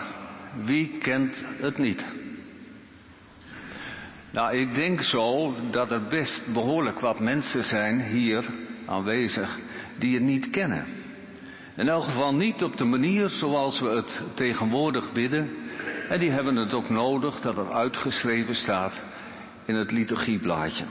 wie 0.65 0.99
kent 0.99 1.47
het 1.61 1.79
niet? 1.79 2.05
Nou, 4.31 4.57
ik 4.57 4.75
denk 4.75 5.03
zo 5.03 5.55
dat 5.71 5.91
er 5.91 6.07
best 6.07 6.53
behoorlijk 6.53 7.01
wat 7.01 7.21
mensen 7.21 7.65
zijn 7.65 8.03
hier 8.03 8.45
aanwezig 8.87 9.59
die 9.99 10.15
het 10.15 10.25
niet 10.25 10.51
kennen. 10.51 10.85
In 11.77 11.89
elk 11.89 12.05
geval 12.05 12.35
niet 12.35 12.63
op 12.63 12.77
de 12.77 12.85
manier 12.85 13.29
zoals 13.29 13.81
we 13.81 13.89
het 13.89 14.23
tegenwoordig 14.35 15.13
bidden. 15.13 15.51
En 16.09 16.19
die 16.19 16.31
hebben 16.31 16.57
het 16.57 16.75
ook 16.75 16.89
nodig 16.89 17.41
dat 17.41 17.57
het 17.57 17.71
uitgeschreven 17.71 18.55
staat 18.55 19.03
in 19.65 19.75
het 19.75 19.91
liturgieblaadje. 19.91 20.85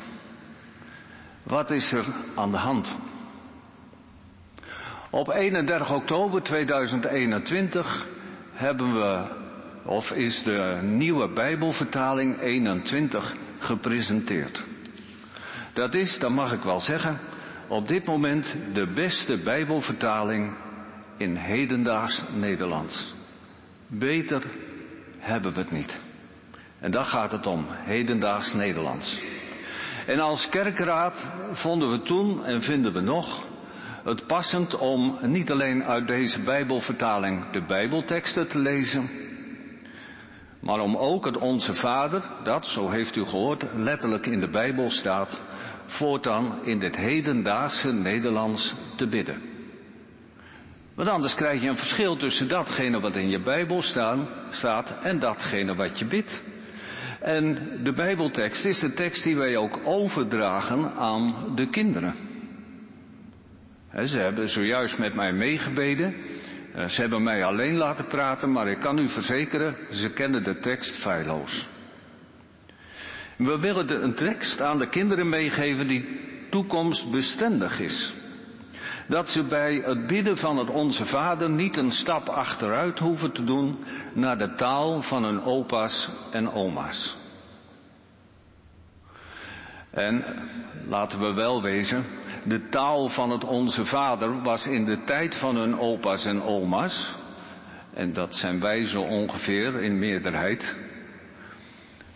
Wat 1.43 1.71
is 1.71 1.91
er 1.91 2.05
aan 2.35 2.51
de 2.51 2.57
hand? 2.57 2.97
Op 5.09 5.29
31 5.29 5.91
oktober 5.93 6.41
2021 6.41 8.07
hebben 8.53 8.93
we, 8.93 9.25
of 9.85 10.11
is 10.11 10.43
de 10.43 10.79
nieuwe 10.83 11.33
Bijbelvertaling 11.33 12.41
21 12.41 13.35
gepresenteerd. 13.59 14.63
Dat 15.73 15.93
is, 15.93 16.19
dat 16.19 16.31
mag 16.31 16.53
ik 16.53 16.63
wel 16.63 16.79
zeggen, 16.79 17.19
op 17.67 17.87
dit 17.87 18.05
moment 18.05 18.55
de 18.73 18.87
beste 18.87 19.37
Bijbelvertaling 19.43 20.57
in 21.17 21.35
hedendaags 21.35 22.23
Nederlands. 22.35 23.13
Beter 23.87 24.43
hebben 25.17 25.53
we 25.53 25.59
het 25.59 25.71
niet. 25.71 26.01
En 26.79 26.91
daar 26.91 27.05
gaat 27.05 27.31
het 27.31 27.47
om, 27.47 27.65
hedendaags 27.69 28.53
Nederlands. 28.53 29.19
En 30.09 30.19
als 30.19 30.49
kerkraad 30.49 31.31
vonden 31.51 31.91
we 31.91 32.01
toen 32.01 32.45
en 32.45 32.61
vinden 32.61 32.93
we 32.93 32.99
nog 32.99 33.45
het 34.03 34.27
passend 34.27 34.77
om 34.77 35.17
niet 35.21 35.51
alleen 35.51 35.83
uit 35.83 36.07
deze 36.07 36.41
Bijbelvertaling 36.41 37.49
de 37.51 37.61
Bijbelteksten 37.61 38.47
te 38.47 38.59
lezen, 38.59 39.09
maar 40.61 40.79
om 40.79 40.97
ook 40.97 41.25
het 41.25 41.37
Onze 41.37 41.75
Vader, 41.75 42.23
dat, 42.43 42.65
zo 42.65 42.89
heeft 42.89 43.15
u 43.15 43.25
gehoord, 43.25 43.63
letterlijk 43.75 44.25
in 44.25 44.39
de 44.39 44.49
Bijbel 44.49 44.89
staat, 44.89 45.39
voortaan 45.85 46.59
in 46.63 46.79
dit 46.79 46.95
hedendaagse 46.95 47.91
Nederlands 47.91 48.75
te 48.95 49.07
bidden. 49.07 49.41
Want 50.95 51.09
anders 51.09 51.35
krijg 51.35 51.61
je 51.61 51.67
een 51.69 51.77
verschil 51.77 52.17
tussen 52.17 52.47
datgene 52.47 52.99
wat 52.99 53.15
in 53.15 53.29
je 53.29 53.41
Bijbel 53.41 53.81
staan, 53.81 54.27
staat 54.49 54.93
en 55.01 55.19
datgene 55.19 55.75
wat 55.75 55.99
je 55.99 56.05
bidt. 56.05 56.41
En 57.21 57.57
de 57.83 57.93
Bijbeltekst 57.93 58.65
is 58.65 58.79
de 58.79 58.93
tekst 58.93 59.23
die 59.23 59.35
wij 59.35 59.57
ook 59.57 59.79
overdragen 59.83 60.91
aan 60.91 61.51
de 61.55 61.69
kinderen. 61.69 62.13
Ze 64.05 64.17
hebben 64.17 64.49
zojuist 64.49 64.97
met 64.97 65.15
mij 65.15 65.33
meegebeden. 65.33 66.15
Eh, 66.73 66.87
ze 66.87 67.01
hebben 67.01 67.23
mij 67.23 67.43
alleen 67.43 67.75
laten 67.75 68.07
praten, 68.07 68.51
maar 68.51 68.67
ik 68.67 68.79
kan 68.79 68.99
u 68.99 69.09
verzekeren, 69.09 69.75
ze 69.91 70.09
kennen 70.09 70.43
de 70.43 70.59
tekst 70.59 71.01
feilloos. 71.01 71.67
We 73.37 73.59
willen 73.59 74.03
een 74.03 74.15
tekst 74.15 74.61
aan 74.61 74.79
de 74.79 74.89
kinderen 74.89 75.29
meegeven 75.29 75.87
die 75.87 76.19
toekomstbestendig 76.49 77.79
is. 77.79 78.13
Dat 79.09 79.29
ze 79.29 79.43
bij 79.43 79.81
het 79.85 80.07
bidden 80.07 80.37
van 80.37 80.57
het 80.57 80.69
Onze 80.69 81.05
Vader 81.05 81.49
niet 81.49 81.77
een 81.77 81.91
stap 81.91 82.29
achteruit 82.29 82.99
hoeven 82.99 83.31
te 83.31 83.43
doen 83.43 83.77
naar 84.13 84.37
de 84.37 84.55
taal 84.55 85.01
van 85.01 85.23
hun 85.23 85.43
opa's 85.43 86.09
en 86.31 86.51
oma's. 86.51 87.15
En 89.91 90.23
laten 90.87 91.19
we 91.19 91.33
wel 91.33 91.61
wezen, 91.61 92.05
de 92.43 92.69
taal 92.69 93.09
van 93.09 93.29
het 93.29 93.43
Onze 93.43 93.85
Vader 93.85 94.41
was 94.41 94.65
in 94.65 94.85
de 94.85 95.03
tijd 95.03 95.35
van 95.35 95.55
hun 95.55 95.79
opa's 95.79 96.25
en 96.25 96.41
oma's, 96.41 97.15
en 97.93 98.13
dat 98.13 98.35
zijn 98.35 98.59
wij 98.59 98.83
zo 98.83 99.01
ongeveer 99.01 99.81
in 99.81 99.99
meerderheid, 99.99 100.77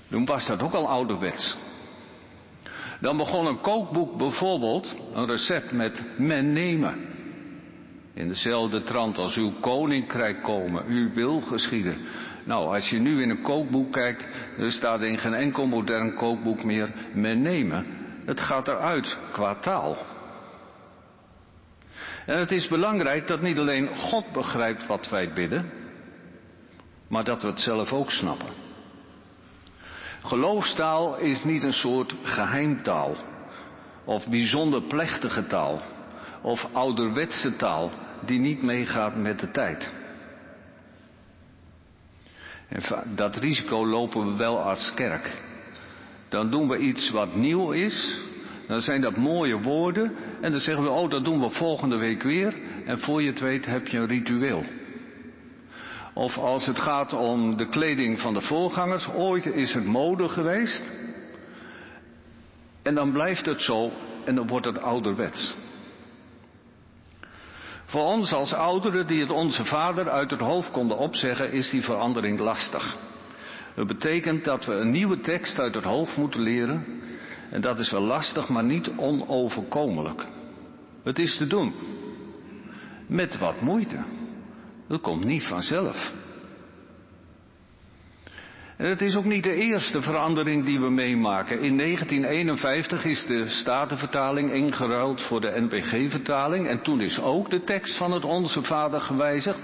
toen 0.10 0.26
was 0.26 0.48
dat 0.48 0.62
ook 0.62 0.74
al 0.74 0.90
ouderwets. 0.90 1.58
Dan 3.04 3.18
begon 3.18 3.46
een 3.46 3.62
kookboek 3.62 4.18
bijvoorbeeld 4.18 4.96
een 5.14 5.26
recept 5.26 5.72
met 5.72 6.04
men 6.18 6.54
nemen. 6.54 6.96
In 8.14 8.28
dezelfde 8.28 8.84
trant 8.84 9.18
als 9.18 9.36
uw 9.36 9.52
koninkrijk 9.60 10.44
komen, 10.44 10.86
uw 10.86 11.14
wil 11.14 11.42
geschieden. 11.42 11.98
Nou, 12.46 12.74
als 12.76 12.90
je 12.90 13.00
nu 13.00 13.22
in 13.22 13.30
een 13.30 13.42
kookboek 13.42 13.92
kijkt, 13.92 14.28
er 14.58 14.72
staat 14.72 15.02
in 15.02 15.18
geen 15.18 15.34
enkel 15.34 15.66
modern 15.66 16.16
kookboek 16.16 16.64
meer 16.64 16.94
men 17.14 17.42
nemen. 17.42 17.86
Het 18.26 18.40
gaat 18.40 18.68
eruit 18.68 19.18
qua 19.32 19.56
taal. 19.56 19.98
En 22.26 22.40
het 22.40 22.52
is 22.52 22.68
belangrijk 22.68 23.28
dat 23.28 23.42
niet 23.42 23.58
alleen 23.58 23.98
God 23.98 24.32
begrijpt 24.32 24.88
wat 24.88 25.10
wij 25.10 25.34
bidden, 25.34 25.72
maar 27.08 27.24
dat 27.24 27.42
we 27.42 27.48
het 27.48 27.60
zelf 27.60 27.92
ook 27.92 28.12
snappen. 28.12 28.63
Geloofstaal 30.24 31.18
is 31.18 31.44
niet 31.44 31.64
een 31.64 31.74
soort 31.74 32.16
geheimtaal 32.24 33.16
of 34.06 34.28
bijzonder 34.28 34.82
plechtige 34.82 35.48
taal 35.48 35.82
of 36.42 36.68
ouderwetse 36.72 37.56
taal 37.56 37.92
die 38.26 38.40
niet 38.40 38.62
meegaat 38.62 39.16
met 39.16 39.40
de 39.40 39.52
tijd. 39.52 39.92
En 42.68 43.16
dat 43.16 43.36
risico 43.36 43.88
lopen 43.88 44.32
we 44.32 44.38
wel 44.38 44.62
als 44.62 44.94
kerk. 44.96 45.42
Dan 46.30 46.50
doen 46.50 46.68
we 46.68 46.78
iets 46.78 47.10
wat 47.12 47.36
nieuw 47.36 47.72
is, 47.72 48.18
dan 48.68 48.82
zijn 48.82 49.02
dat 49.02 49.18
mooie 49.18 49.62
woorden 49.62 50.16
en 50.42 50.52
dan 50.52 50.60
zeggen 50.60 50.84
we, 50.84 50.90
oh 50.90 51.10
dat 51.10 51.26
doen 51.26 51.40
we 51.40 51.50
volgende 51.50 51.98
week 51.98 52.24
weer 52.24 52.56
en 52.86 53.00
voor 53.00 53.22
je 53.22 53.30
het 53.30 53.40
weet 53.40 53.66
heb 53.66 53.88
je 53.88 53.98
een 53.98 54.08
ritueel. 54.08 54.66
Of 56.14 56.38
als 56.38 56.66
het 56.66 56.80
gaat 56.80 57.14
om 57.14 57.58
de 57.58 57.70
kleding 57.70 58.20
van 58.20 58.34
de 58.34 58.42
voorgangers, 58.42 59.10
ooit 59.10 59.46
is 59.46 59.74
het 59.74 59.86
mode 59.86 60.30
geweest. 60.30 60.84
En 62.82 62.96
dan 62.96 63.12
blijft 63.12 63.46
het 63.46 63.62
zo 63.62 63.92
en 64.26 64.36
dan 64.36 64.48
wordt 64.48 64.66
het 64.66 64.80
ouderwets. 64.80 65.56
Voor 67.86 68.04
ons 68.04 68.34
als 68.34 68.54
ouderen 68.54 69.08
die 69.08 69.22
het 69.22 69.30
onze 69.30 69.66
vader 69.66 70.10
uit 70.10 70.32
het 70.32 70.40
hoofd 70.40 70.72
konden 70.72 70.98
opzeggen, 70.98 71.52
is 71.52 71.70
die 71.70 71.84
verandering 71.84 72.40
lastig. 72.40 72.98
Dat 73.76 73.88
betekent 73.88 74.46
dat 74.46 74.66
we 74.66 74.74
een 74.74 74.92
nieuwe 74.92 75.20
tekst 75.20 75.60
uit 75.60 75.76
het 75.76 75.84
hoofd 75.84 76.18
moeten 76.18 76.42
leren. 76.42 76.86
En 77.50 77.62
dat 77.62 77.80
is 77.80 77.92
wel 77.92 78.02
lastig, 78.02 78.50
maar 78.50 78.64
niet 78.64 78.92
onoverkomelijk. 78.98 80.26
Het 81.04 81.20
is 81.20 81.38
te 81.38 81.48
doen. 81.48 81.74
Met 83.08 83.38
wat 83.38 83.62
moeite. 83.62 83.98
Dat 84.88 85.02
komt 85.02 85.26
niet 85.26 85.44
vanzelf. 85.44 86.12
En 88.78 88.90
het 88.90 89.02
is 89.02 89.16
ook 89.16 89.26
niet 89.26 89.44
de 89.44 89.56
eerste 89.56 90.02
verandering 90.02 90.66
die 90.66 90.80
we 90.80 90.90
meemaken. 90.90 91.62
In 91.62 91.78
1951 91.78 93.06
is 93.06 93.26
de 93.26 93.48
Statenvertaling 93.48 94.52
ingeruild 94.52 95.22
voor 95.22 95.42
de 95.42 95.68
NPG-vertaling 95.70 96.68
en 96.68 96.82
toen 96.82 97.02
is 97.02 97.20
ook 97.20 97.50
de 97.50 97.64
tekst 97.64 97.98
van 97.98 98.12
het 98.12 98.24
Onze 98.24 98.64
Vader 98.64 99.02
gewijzigd. 99.02 99.60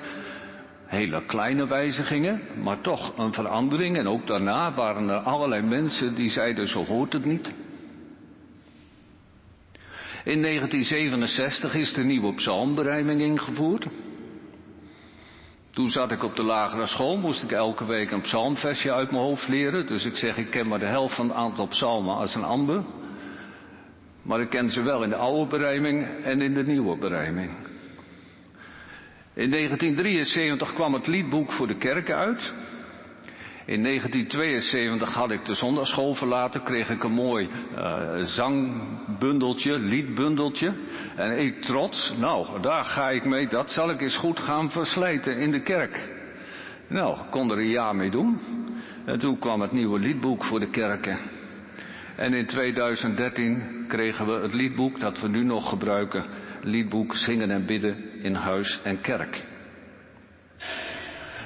Hele 0.85 1.25
kleine 1.25 1.67
wijzigingen, 1.67 2.41
maar 2.63 2.81
toch 2.81 3.17
een 3.17 3.33
verandering. 3.33 3.97
En 3.97 4.07
ook 4.07 4.27
daarna 4.27 4.73
waren 4.73 5.09
er 5.09 5.19
allerlei 5.19 5.61
mensen 5.61 6.15
die 6.15 6.29
zeiden 6.29 6.67
zo 6.67 6.85
hoort 6.85 7.13
het 7.13 7.25
niet. 7.25 7.53
In 10.23 10.41
1967 10.41 11.73
is 11.73 11.93
de 11.93 12.03
nieuwe 12.03 12.33
psalmberijming 12.33 13.21
ingevoerd. 13.21 13.87
Toen 15.69 15.89
zat 15.89 16.11
ik 16.11 16.23
op 16.23 16.35
de 16.35 16.43
lagere 16.43 16.87
school, 16.87 17.17
moest 17.17 17.43
ik 17.43 17.51
elke 17.51 17.85
week 17.85 18.11
een 18.11 18.21
psalmversje 18.21 18.93
uit 18.93 19.11
mijn 19.11 19.23
hoofd 19.23 19.47
leren. 19.47 19.87
Dus 19.87 20.05
ik 20.05 20.15
zeg, 20.15 20.37
ik 20.37 20.49
ken 20.49 20.67
maar 20.67 20.79
de 20.79 20.85
helft 20.85 21.15
van 21.15 21.27
het 21.27 21.37
aantal 21.37 21.67
psalmen 21.67 22.15
als 22.15 22.35
een 22.35 22.43
ander. 22.43 22.83
Maar 24.21 24.41
ik 24.41 24.49
ken 24.49 24.69
ze 24.69 24.81
wel 24.81 25.03
in 25.03 25.09
de 25.09 25.15
oude 25.15 25.49
berijming 25.49 26.23
en 26.23 26.41
in 26.41 26.53
de 26.53 26.63
nieuwe 26.63 26.97
berijming. 26.97 27.51
In 29.33 29.51
1973 29.51 30.73
kwam 30.73 30.93
het 30.93 31.07
liedboek 31.07 31.51
voor 31.51 31.67
de 31.67 31.77
kerken 31.77 32.15
uit. 32.15 32.53
In 33.69 33.83
1972 33.83 35.13
had 35.13 35.31
ik 35.31 35.45
de 35.45 35.53
zondagschool 35.53 36.13
verlaten, 36.13 36.63
kreeg 36.63 36.89
ik 36.89 37.03
een 37.03 37.11
mooi 37.11 37.49
uh, 37.77 38.17
zangbundeltje, 38.17 39.79
liedbundeltje. 39.79 40.73
En 41.15 41.39
ik 41.39 41.61
trots, 41.61 42.13
nou, 42.17 42.61
daar 42.61 42.85
ga 42.85 43.09
ik 43.09 43.25
mee, 43.25 43.47
dat 43.47 43.71
zal 43.71 43.89
ik 43.89 44.01
eens 44.01 44.17
goed 44.17 44.39
gaan 44.39 44.71
verslijten 44.71 45.37
in 45.37 45.51
de 45.51 45.61
kerk. 45.61 46.09
Nou, 46.87 47.17
kon 47.29 47.51
er 47.51 47.57
een 47.57 47.69
jaar 47.69 47.95
mee 47.95 48.09
doen. 48.09 48.39
En 49.05 49.19
toen 49.19 49.39
kwam 49.39 49.61
het 49.61 49.71
nieuwe 49.71 49.99
liedboek 49.99 50.43
voor 50.43 50.59
de 50.59 50.69
kerken. 50.69 51.17
En 52.15 52.33
in 52.33 52.45
2013 52.45 53.85
kregen 53.87 54.25
we 54.25 54.41
het 54.41 54.53
liedboek 54.53 54.99
dat 54.99 55.19
we 55.19 55.27
nu 55.27 55.43
nog 55.43 55.69
gebruiken, 55.69 56.25
liedboek 56.61 57.15
Zingen 57.15 57.51
en 57.51 57.65
Bidden 57.65 58.21
in 58.21 58.35
Huis 58.35 58.79
en 58.83 59.01
Kerk. 59.01 59.48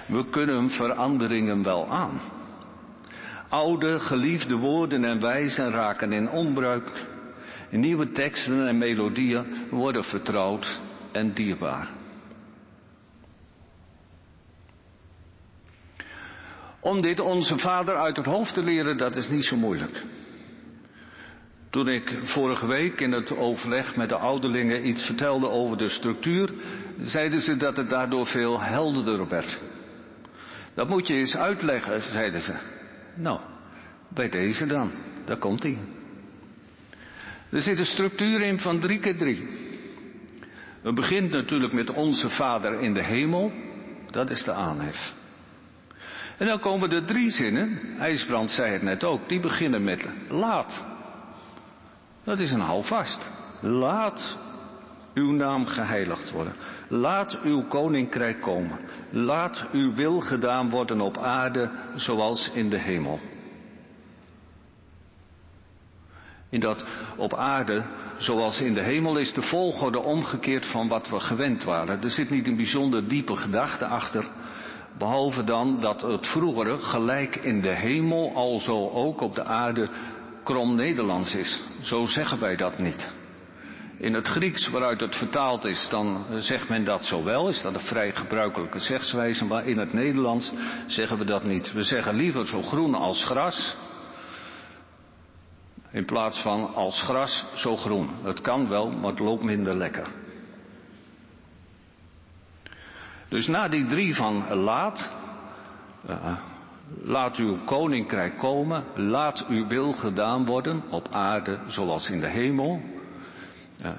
We 0.05 0.29
kunnen 0.29 0.69
veranderingen 0.69 1.63
wel 1.63 1.91
aan. 1.91 2.21
Oude, 3.49 3.99
geliefde 3.99 4.55
woorden 4.55 5.03
en 5.03 5.21
wijzen 5.21 5.71
raken 5.71 6.11
in 6.11 6.29
onbruik. 6.29 6.91
Nieuwe 7.69 8.11
teksten 8.11 8.67
en 8.67 8.77
melodieën 8.77 9.45
worden 9.69 10.03
vertrouwd 10.03 10.81
en 11.11 11.33
dierbaar. 11.33 11.89
Om 16.79 17.01
dit 17.01 17.19
onze 17.19 17.57
vader 17.57 17.95
uit 17.95 18.17
het 18.17 18.25
hoofd 18.25 18.53
te 18.53 18.63
leren, 18.63 18.97
dat 18.97 19.15
is 19.15 19.29
niet 19.29 19.45
zo 19.45 19.55
moeilijk. 19.55 20.03
Toen 21.69 21.87
ik 21.87 22.19
vorige 22.23 22.67
week 22.67 23.01
in 23.01 23.11
het 23.11 23.35
overleg 23.37 23.95
met 23.95 24.09
de 24.09 24.15
ouderlingen 24.15 24.87
iets 24.87 25.05
vertelde 25.05 25.49
over 25.49 25.77
de 25.77 25.89
structuur, 25.89 26.53
zeiden 27.01 27.41
ze 27.41 27.57
dat 27.57 27.77
het 27.77 27.89
daardoor 27.89 28.25
veel 28.27 28.61
helderder 28.61 29.27
werd. 29.27 29.61
Dat 30.73 30.89
moet 30.89 31.07
je 31.07 31.13
eens 31.13 31.37
uitleggen, 31.37 32.01
zeiden 32.01 32.41
ze. 32.41 32.53
Nou, 33.15 33.39
bij 34.07 34.29
deze 34.29 34.65
dan. 34.65 34.91
Daar 35.25 35.37
komt 35.37 35.63
hij. 35.63 35.77
Er 37.49 37.61
zit 37.61 37.79
een 37.79 37.85
structuur 37.85 38.41
in 38.41 38.59
van 38.59 38.79
drie 38.79 38.99
keer 38.99 39.17
drie. 39.17 39.47
Het 40.81 40.95
begint 40.95 41.29
natuurlijk 41.29 41.73
met 41.73 41.89
onze 41.89 42.29
Vader 42.29 42.79
in 42.79 42.93
de 42.93 43.03
hemel. 43.03 43.51
Dat 44.09 44.29
is 44.29 44.43
de 44.43 44.53
aanhef. 44.53 45.13
En 46.37 46.47
dan 46.47 46.59
komen 46.59 46.89
de 46.89 47.03
drie 47.03 47.29
zinnen, 47.29 47.79
IJsbrand 47.99 48.51
zei 48.51 48.71
het 48.71 48.81
net 48.81 49.03
ook, 49.03 49.29
die 49.29 49.39
beginnen 49.39 49.83
met 49.83 50.07
laat. 50.29 50.85
Dat 52.23 52.39
is 52.39 52.51
een 52.51 52.59
houvast. 52.59 53.29
Laat 53.61 54.37
uw 55.13 55.31
naam 55.31 55.65
geheiligd 55.65 56.31
worden. 56.31 56.53
Laat 56.87 57.39
uw 57.43 57.67
koninkrijk 57.67 58.41
komen. 58.41 58.79
Laat 59.09 59.65
uw 59.71 59.93
wil 59.93 60.19
gedaan 60.19 60.69
worden 60.69 61.01
op 61.01 61.17
aarde 61.17 61.69
zoals 61.95 62.51
in 62.53 62.69
de 62.69 62.77
hemel. 62.77 63.19
In 66.49 66.59
dat 66.59 66.85
op 67.17 67.33
aarde 67.33 67.83
zoals 68.17 68.61
in 68.61 68.73
de 68.73 68.81
hemel 68.81 69.17
is 69.17 69.33
de 69.33 69.41
volgorde 69.41 69.99
omgekeerd 69.99 70.65
van 70.65 70.87
wat 70.87 71.09
we 71.09 71.19
gewend 71.19 71.63
waren. 71.63 72.01
Er 72.01 72.09
zit 72.09 72.29
niet 72.29 72.47
een 72.47 72.55
bijzonder 72.55 73.07
diepe 73.07 73.35
gedachte 73.35 73.85
achter. 73.85 74.27
Behalve 74.97 75.43
dan 75.43 75.79
dat 75.79 76.01
het 76.01 76.27
vroegere 76.27 76.77
gelijk 76.77 77.35
in 77.35 77.61
de 77.61 77.75
hemel 77.75 78.35
alzo 78.35 78.89
ook 78.89 79.21
op 79.21 79.35
de 79.35 79.43
aarde 79.43 79.89
krom 80.43 80.75
Nederlands 80.75 81.35
is. 81.35 81.63
Zo 81.81 82.05
zeggen 82.05 82.39
wij 82.39 82.55
dat 82.55 82.77
niet. 82.77 83.11
In 83.97 84.13
het 84.13 84.27
Grieks 84.27 84.69
waaruit 84.69 84.99
het 84.99 85.15
vertaald 85.15 85.65
is, 85.65 85.87
dan 85.89 86.25
zegt 86.39 86.69
men 86.69 86.83
dat 86.83 87.05
zo 87.05 87.23
wel, 87.23 87.49
is 87.49 87.61
dat 87.61 87.73
een 87.73 87.79
vrij 87.79 88.11
gebruikelijke 88.11 88.79
zegswijze, 88.79 89.45
maar 89.45 89.67
in 89.67 89.77
het 89.77 89.93
Nederlands 89.93 90.53
zeggen 90.87 91.17
we 91.17 91.25
dat 91.25 91.43
niet. 91.43 91.73
We 91.73 91.83
zeggen 91.83 92.15
liever 92.15 92.47
zo 92.47 92.61
groen 92.61 92.95
als 92.95 93.25
gras, 93.25 93.75
in 95.91 96.05
plaats 96.05 96.41
van 96.41 96.73
als 96.73 97.01
gras 97.01 97.45
zo 97.53 97.75
groen. 97.75 98.09
Het 98.23 98.41
kan 98.41 98.69
wel, 98.69 98.89
maar 98.91 99.09
het 99.09 99.19
loopt 99.19 99.43
minder 99.43 99.77
lekker. 99.77 100.07
Dus 103.29 103.47
na 103.47 103.67
die 103.67 103.85
drie 103.85 104.15
van 104.15 104.53
laat, 104.53 105.11
uh, 106.09 106.37
laat 107.03 107.35
uw 107.35 107.57
koninkrijk 107.65 108.37
komen, 108.37 108.83
laat 108.95 109.45
uw 109.47 109.67
wil 109.67 109.93
gedaan 109.93 110.45
worden 110.45 110.83
op 110.89 111.07
aarde 111.11 111.59
zoals 111.67 112.07
in 112.07 112.19
de 112.19 112.29
hemel. 112.29 112.81
Uh, 113.83 113.89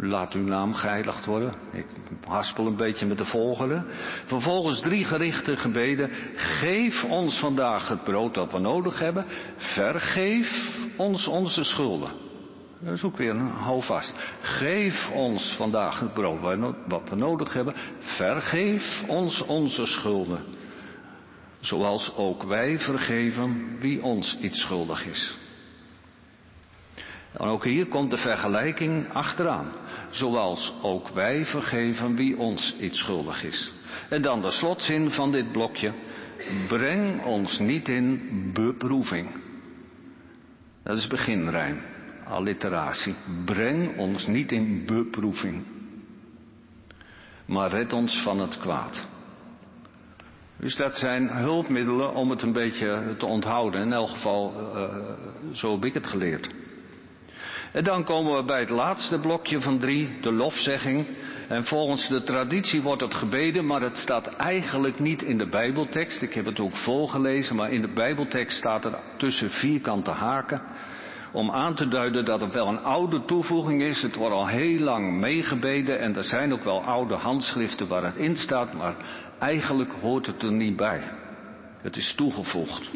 laat 0.00 0.32
uw 0.32 0.44
naam 0.44 0.74
geheiligd 0.74 1.24
worden. 1.24 1.54
Ik 1.72 1.86
haspel 2.26 2.66
een 2.66 2.76
beetje 2.76 3.06
met 3.06 3.18
de 3.18 3.24
volgende. 3.24 3.84
Vervolgens 4.24 4.80
drie 4.80 5.04
gerichte 5.04 5.56
gebeden. 5.56 6.10
Geef 6.34 7.04
ons 7.04 7.38
vandaag 7.38 7.88
het 7.88 8.04
brood 8.04 8.34
dat 8.34 8.52
we 8.52 8.58
nodig 8.58 8.98
hebben. 8.98 9.24
Vergeef 9.56 10.76
ons 10.96 11.26
onze 11.26 11.64
schulden. 11.64 12.10
Ook 13.02 13.16
weer 13.16 13.30
een 13.30 13.50
houvast. 13.50 14.14
Geef 14.40 15.10
ons 15.10 15.54
vandaag 15.56 16.00
het 16.00 16.12
brood 16.12 16.40
wat 16.86 17.08
we 17.08 17.16
nodig 17.16 17.52
hebben. 17.52 17.74
Vergeef 17.98 19.04
ons 19.06 19.42
onze 19.42 19.86
schulden. 19.86 20.40
Zoals 21.60 22.16
ook 22.16 22.42
wij 22.42 22.78
vergeven 22.78 23.78
wie 23.78 24.02
ons 24.02 24.38
iets 24.40 24.60
schuldig 24.60 25.06
is. 25.06 25.47
En 27.38 27.46
ook 27.46 27.64
hier 27.64 27.86
komt 27.86 28.10
de 28.10 28.16
vergelijking 28.16 29.12
achteraan. 29.12 29.72
Zoals 30.10 30.74
ook 30.82 31.08
wij 31.08 31.44
vergeven 31.44 32.16
wie 32.16 32.38
ons 32.38 32.76
iets 32.80 32.98
schuldig 32.98 33.44
is. 33.44 33.72
En 34.08 34.22
dan 34.22 34.42
de 34.42 34.50
slotzin 34.50 35.10
van 35.10 35.32
dit 35.32 35.52
blokje. 35.52 35.92
Breng 36.68 37.24
ons 37.24 37.58
niet 37.58 37.88
in 37.88 38.20
beproeving. 38.52 39.30
Dat 40.82 40.96
is 40.96 41.06
beginrijm 41.06 41.80
alliteratie. 42.28 43.14
Breng 43.44 43.96
ons 43.96 44.26
niet 44.26 44.52
in 44.52 44.86
beproeving, 44.86 45.64
maar 47.46 47.70
red 47.70 47.92
ons 47.92 48.22
van 48.22 48.38
het 48.38 48.58
kwaad. 48.58 49.06
Dus 50.56 50.76
dat 50.76 50.96
zijn 50.96 51.28
hulpmiddelen 51.28 52.14
om 52.14 52.30
het 52.30 52.42
een 52.42 52.52
beetje 52.52 53.14
te 53.18 53.26
onthouden. 53.26 53.80
In 53.80 53.92
elk 53.92 54.08
geval, 54.08 54.54
uh, 54.76 54.94
zo 55.52 55.74
heb 55.74 55.84
ik 55.84 55.94
het 55.94 56.06
geleerd. 56.06 56.50
En 57.72 57.84
dan 57.84 58.04
komen 58.04 58.36
we 58.36 58.44
bij 58.44 58.60
het 58.60 58.70
laatste 58.70 59.18
blokje 59.18 59.60
van 59.60 59.78
drie, 59.78 60.20
de 60.20 60.32
lofzegging. 60.32 61.06
En 61.48 61.64
volgens 61.64 62.08
de 62.08 62.22
traditie 62.22 62.82
wordt 62.82 63.02
het 63.02 63.14
gebeden, 63.14 63.66
maar 63.66 63.80
het 63.80 63.98
staat 63.98 64.26
eigenlijk 64.36 64.98
niet 64.98 65.22
in 65.22 65.38
de 65.38 65.48
Bijbeltekst. 65.48 66.22
Ik 66.22 66.34
heb 66.34 66.44
het 66.44 66.60
ook 66.60 66.76
volgelezen, 66.76 67.56
maar 67.56 67.70
in 67.70 67.80
de 67.80 67.92
Bijbeltekst 67.92 68.58
staat 68.58 68.84
er 68.84 68.98
tussen 69.16 69.50
vierkante 69.50 70.10
haken 70.10 70.62
om 71.32 71.50
aan 71.50 71.74
te 71.74 71.88
duiden 71.88 72.24
dat 72.24 72.40
het 72.40 72.52
wel 72.52 72.68
een 72.68 72.82
oude 72.82 73.24
toevoeging 73.24 73.82
is. 73.82 74.02
Het 74.02 74.16
wordt 74.16 74.34
al 74.34 74.46
heel 74.46 74.78
lang 74.78 75.18
meegebeden 75.18 76.00
en 76.00 76.16
er 76.16 76.24
zijn 76.24 76.52
ook 76.52 76.64
wel 76.64 76.82
oude 76.82 77.14
handschriften 77.14 77.88
waar 77.88 78.04
het 78.04 78.16
in 78.16 78.36
staat, 78.36 78.72
maar 78.72 78.96
eigenlijk 79.38 79.92
hoort 79.92 80.26
het 80.26 80.42
er 80.42 80.52
niet 80.52 80.76
bij. 80.76 81.02
Het 81.82 81.96
is 81.96 82.14
toegevoegd. 82.14 82.90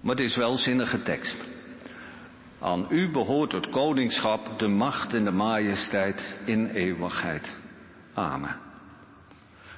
Maar 0.00 0.14
het 0.16 0.24
is 0.24 0.36
wel 0.36 0.56
zinnige 0.56 1.02
tekst. 1.02 1.51
Aan 2.62 2.86
u 2.88 3.10
behoort 3.10 3.52
het 3.52 3.68
koningschap, 3.68 4.58
de 4.58 4.68
macht 4.68 5.14
en 5.14 5.24
de 5.24 5.30
majesteit 5.30 6.38
in 6.44 6.66
eeuwigheid. 6.66 7.58
Amen. 8.14 8.56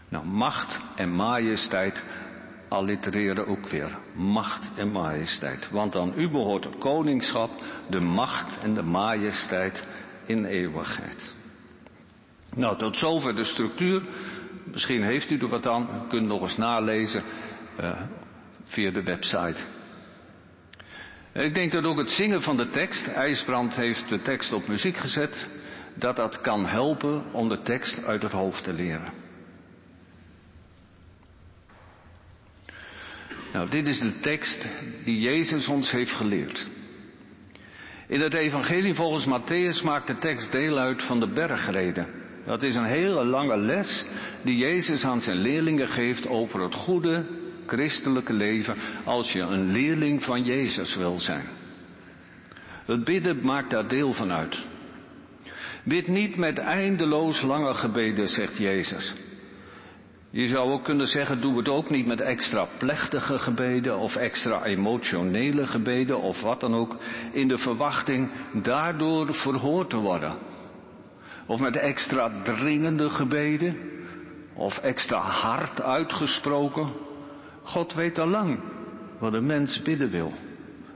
Nou, 0.09 0.26
macht 0.26 0.80
en 0.97 1.14
majesteit 1.14 2.05
allitereren 2.68 3.47
ook 3.47 3.68
weer. 3.68 3.99
Macht 4.14 4.70
en 4.76 4.93
majesteit. 4.93 5.70
Want 5.70 5.97
aan 5.97 6.12
u 6.16 6.30
behoort 6.30 6.64
het 6.64 6.78
koningschap, 6.78 7.51
de 7.91 8.01
macht 8.01 8.59
en 8.59 8.74
de 8.74 8.82
majesteit 8.82 9.87
in 10.26 10.45
eeuwigheid. 10.45 11.35
Nou, 12.55 12.78
tot 12.78 12.97
zover 12.97 13.35
de 13.35 13.45
structuur. 13.45 14.03
Misschien 14.64 15.03
heeft 15.03 15.30
u 15.30 15.39
er 15.39 15.49
wat 15.49 15.66
aan. 15.66 15.82
U 15.82 16.09
kunt 16.09 16.26
nog 16.26 16.43
eens 16.43 16.57
nalezen 16.57 17.22
uh, 17.80 18.01
via 18.64 18.91
de 18.91 19.03
website. 19.03 19.57
Ik 21.35 21.55
denk 21.55 21.72
dat 21.72 21.85
ook 21.85 21.99
het 21.99 22.11
zingen 22.11 22.43
van 22.43 22.57
de 22.57 22.70
tekst, 22.70 23.07
IJsbrand 23.07 23.74
heeft 23.74 24.09
de 24.09 24.22
tekst 24.22 24.53
op 24.53 24.68
muziek 24.68 24.97
gezet, 24.97 25.49
dat 25.95 26.16
dat 26.16 26.41
kan 26.41 26.66
helpen 26.66 27.32
om 27.32 27.49
de 27.49 27.62
tekst 27.62 28.05
uit 28.05 28.22
het 28.22 28.32
hoofd 28.32 28.64
te 28.64 28.72
leren. 28.72 29.12
Nou, 33.53 33.70
dit 33.70 33.87
is 33.87 33.99
de 33.99 34.20
tekst 34.20 34.66
die 35.05 35.20
Jezus 35.20 35.68
ons 35.68 35.91
heeft 35.91 36.12
geleerd. 36.12 36.68
In 38.09 38.20
het 38.20 38.35
evangelie 38.35 38.95
volgens 38.95 39.26
Matthäus 39.26 39.85
maakt 39.85 40.07
de 40.07 40.18
tekst 40.18 40.53
deel 40.53 40.78
uit 40.78 41.03
van 41.03 41.20
de 41.20 41.28
bergreden. 41.28 42.07
Dat 42.47 42.62
is 42.62 42.74
een 42.74 42.85
hele 42.85 43.24
lange 43.24 43.57
les 43.57 44.05
die 44.43 44.57
Jezus 44.57 45.05
aan 45.05 45.20
zijn 45.20 45.37
leerlingen 45.37 45.89
geeft 45.89 46.28
over 46.28 46.62
het 46.62 46.74
goede 46.74 47.26
christelijke 47.66 48.32
leven 48.32 48.76
als 49.04 49.32
je 49.32 49.40
een 49.40 49.72
leerling 49.72 50.24
van 50.24 50.44
Jezus 50.44 50.96
wil 50.96 51.18
zijn. 51.18 51.46
Het 52.86 53.04
bidden 53.04 53.44
maakt 53.44 53.70
daar 53.70 53.88
deel 53.88 54.12
van 54.12 54.32
uit. 54.32 54.64
Bid 55.84 56.08
niet 56.08 56.36
met 56.36 56.58
eindeloos 56.58 57.42
lange 57.42 57.74
gebeden, 57.74 58.28
zegt 58.28 58.58
Jezus. 58.58 59.14
Je 60.30 60.46
zou 60.46 60.70
ook 60.70 60.84
kunnen 60.84 61.06
zeggen, 61.06 61.40
doe 61.40 61.56
het 61.56 61.68
ook 61.68 61.90
niet 61.90 62.06
met 62.06 62.20
extra 62.20 62.68
plechtige 62.78 63.38
gebeden 63.38 63.98
of 63.98 64.16
extra 64.16 64.64
emotionele 64.64 65.66
gebeden 65.66 66.20
of 66.20 66.40
wat 66.40 66.60
dan 66.60 66.74
ook, 66.74 66.96
in 67.32 67.48
de 67.48 67.58
verwachting 67.58 68.30
daardoor 68.62 69.34
verhoord 69.34 69.90
te 69.90 69.96
worden. 69.96 70.34
Of 71.46 71.60
met 71.60 71.76
extra 71.76 72.42
dringende 72.42 73.10
gebeden 73.10 73.76
of 74.54 74.78
extra 74.78 75.18
hard 75.18 75.82
uitgesproken. 75.82 76.88
God 77.64 77.94
weet 77.94 78.18
al 78.18 78.26
lang 78.26 78.60
wat 79.18 79.32
een 79.32 79.46
mens 79.46 79.82
bidden 79.82 80.10
wil. 80.10 80.32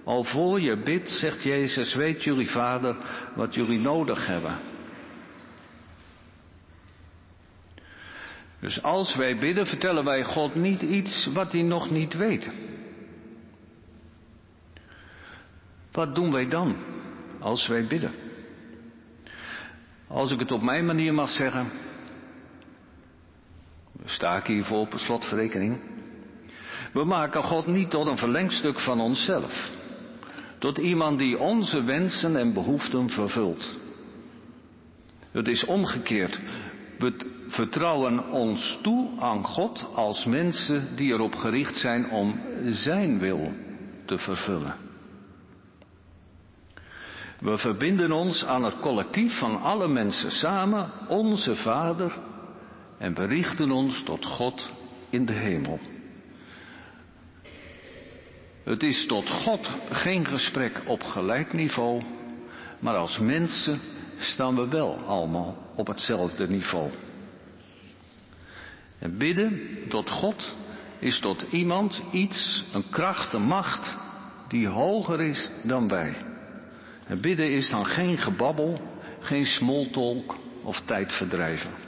Al 0.04 0.24
voor 0.24 0.60
je 0.60 0.76
bidt, 0.76 1.10
zegt 1.10 1.42
Jezus, 1.42 1.94
weet 1.94 2.24
jullie 2.24 2.50
Vader 2.50 2.96
wat 3.34 3.54
jullie 3.54 3.78
nodig 3.78 4.26
hebben. 4.26 4.58
Dus 8.60 8.82
als 8.82 9.16
wij 9.16 9.36
bidden, 9.36 9.66
vertellen 9.66 10.04
wij 10.04 10.24
God 10.24 10.54
niet 10.54 10.82
iets 10.82 11.30
wat 11.32 11.52
hij 11.52 11.62
nog 11.62 11.90
niet 11.90 12.14
weet. 12.14 12.50
Wat 15.92 16.14
doen 16.14 16.32
wij 16.32 16.48
dan 16.48 16.76
als 17.38 17.66
wij 17.66 17.86
bidden? 17.86 18.14
Als 20.06 20.32
ik 20.32 20.38
het 20.38 20.52
op 20.52 20.62
mijn 20.62 20.86
manier 20.86 21.14
mag 21.14 21.30
zeggen, 21.30 21.70
sta 24.04 24.36
ik 24.36 24.46
hiervoor 24.46 24.80
op 24.80 24.92
een 24.92 24.98
slotverrekening. 24.98 25.97
We 26.92 27.04
maken 27.04 27.42
God 27.42 27.66
niet 27.66 27.90
tot 27.90 28.06
een 28.06 28.18
verlengstuk 28.18 28.80
van 28.80 29.00
onszelf. 29.00 29.70
Tot 30.58 30.78
iemand 30.78 31.18
die 31.18 31.38
onze 31.38 31.82
wensen 31.82 32.36
en 32.36 32.52
behoeften 32.52 33.10
vervult. 33.10 33.76
Het 35.32 35.48
is 35.48 35.64
omgekeerd. 35.64 36.40
We 36.98 37.14
vertrouwen 37.46 38.30
ons 38.30 38.78
toe 38.82 39.08
aan 39.18 39.44
God 39.44 39.86
als 39.94 40.24
mensen 40.24 40.96
die 40.96 41.12
erop 41.12 41.34
gericht 41.34 41.76
zijn 41.76 42.10
om 42.10 42.40
Zijn 42.66 43.18
wil 43.18 43.52
te 44.04 44.18
vervullen. 44.18 44.74
We 47.40 47.58
verbinden 47.58 48.12
ons 48.12 48.44
aan 48.44 48.64
het 48.64 48.80
collectief 48.80 49.38
van 49.38 49.60
alle 49.60 49.88
mensen 49.88 50.30
samen, 50.30 50.90
onze 51.08 51.56
Vader, 51.56 52.18
en 52.98 53.14
we 53.14 53.24
richten 53.24 53.70
ons 53.70 54.02
tot 54.02 54.26
God 54.26 54.70
in 55.10 55.26
de 55.26 55.32
hemel. 55.32 55.78
Het 58.68 58.82
is 58.82 59.06
tot 59.06 59.30
God 59.30 59.68
geen 59.90 60.26
gesprek 60.26 60.82
op 60.86 61.02
gelijk 61.02 61.52
niveau, 61.52 62.02
Maar 62.78 62.94
als 62.96 63.18
mensen 63.18 63.80
staan 64.18 64.54
we 64.56 64.68
wel 64.68 64.98
allemaal 65.06 65.56
op 65.76 65.86
hetzelfde 65.86 66.48
niveau. 66.48 66.90
En 68.98 69.18
bidden 69.18 69.60
tot 69.88 70.10
God 70.10 70.56
is 70.98 71.18
tot 71.20 71.46
iemand 71.50 72.02
iets, 72.12 72.64
een 72.72 72.88
kracht, 72.90 73.32
een 73.32 73.42
macht 73.42 73.96
die 74.48 74.66
hoger 74.66 75.20
is 75.20 75.50
dan 75.62 75.88
wij. 75.88 76.16
En 77.06 77.20
bidden 77.20 77.52
is 77.52 77.70
dan 77.70 77.86
geen 77.86 78.18
gebabbel, 78.18 78.80
geen 79.20 79.46
smalltalk 79.46 80.36
of 80.62 80.80
tijdverdrijven. 80.80 81.87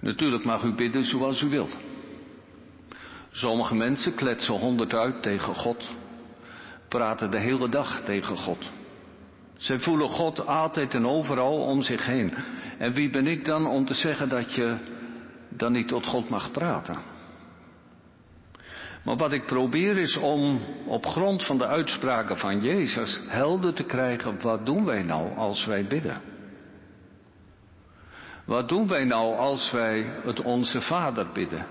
Natuurlijk 0.00 0.44
mag 0.44 0.62
u 0.62 0.74
bidden 0.74 1.04
zoals 1.04 1.42
u 1.42 1.48
wilt. 1.48 1.76
Sommige 3.30 3.74
mensen 3.74 4.14
kletsen 4.14 4.54
honderd 4.54 4.94
uit 4.94 5.22
tegen 5.22 5.54
God, 5.54 5.90
praten 6.88 7.30
de 7.30 7.38
hele 7.38 7.68
dag 7.68 8.00
tegen 8.04 8.36
God. 8.36 8.70
Zij 9.56 9.78
voelen 9.78 10.08
God 10.08 10.46
altijd 10.46 10.94
en 10.94 11.06
overal 11.06 11.60
om 11.60 11.82
zich 11.82 12.06
heen. 12.06 12.34
En 12.78 12.92
wie 12.92 13.10
ben 13.10 13.26
ik 13.26 13.44
dan 13.44 13.66
om 13.66 13.84
te 13.84 13.94
zeggen 13.94 14.28
dat 14.28 14.54
je 14.54 14.76
dan 15.48 15.72
niet 15.72 15.88
tot 15.88 16.06
God 16.06 16.28
mag 16.28 16.50
praten? 16.50 16.98
Maar 19.04 19.16
wat 19.16 19.32
ik 19.32 19.46
probeer 19.46 19.98
is 19.98 20.16
om 20.16 20.60
op 20.86 21.06
grond 21.06 21.44
van 21.44 21.58
de 21.58 21.66
uitspraken 21.66 22.36
van 22.36 22.62
Jezus 22.62 23.20
helder 23.26 23.74
te 23.74 23.84
krijgen, 23.84 24.40
wat 24.40 24.66
doen 24.66 24.84
wij 24.84 25.02
nou 25.02 25.36
als 25.36 25.66
wij 25.66 25.84
bidden? 25.84 26.20
Wat 28.48 28.68
doen 28.68 28.88
wij 28.88 29.04
nou 29.04 29.36
als 29.36 29.70
wij 29.70 30.06
het 30.24 30.42
Onze 30.42 30.80
Vader 30.80 31.26
bidden? 31.32 31.66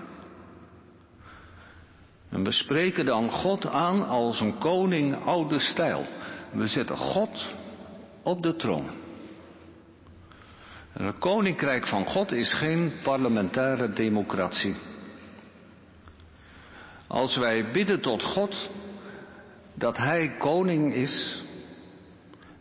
En 2.30 2.44
we 2.44 2.50
spreken 2.50 3.04
dan 3.04 3.30
God 3.30 3.66
aan 3.66 4.08
als 4.08 4.40
een 4.40 4.58
koning 4.58 5.24
oude 5.24 5.58
stijl. 5.58 6.06
We 6.52 6.66
zetten 6.66 6.96
God 6.96 7.54
op 8.22 8.42
de 8.42 8.56
troon. 8.56 8.90
En 10.92 11.04
het 11.04 11.18
koninkrijk 11.18 11.86
van 11.86 12.06
God 12.06 12.32
is 12.32 12.52
geen 12.52 12.92
parlementaire 13.02 13.92
democratie. 13.92 14.76
Als 17.06 17.36
wij 17.36 17.70
bidden 17.72 18.00
tot 18.00 18.22
God 18.22 18.70
dat 19.74 19.96
Hij 19.96 20.36
koning 20.36 20.94
is, 20.94 21.42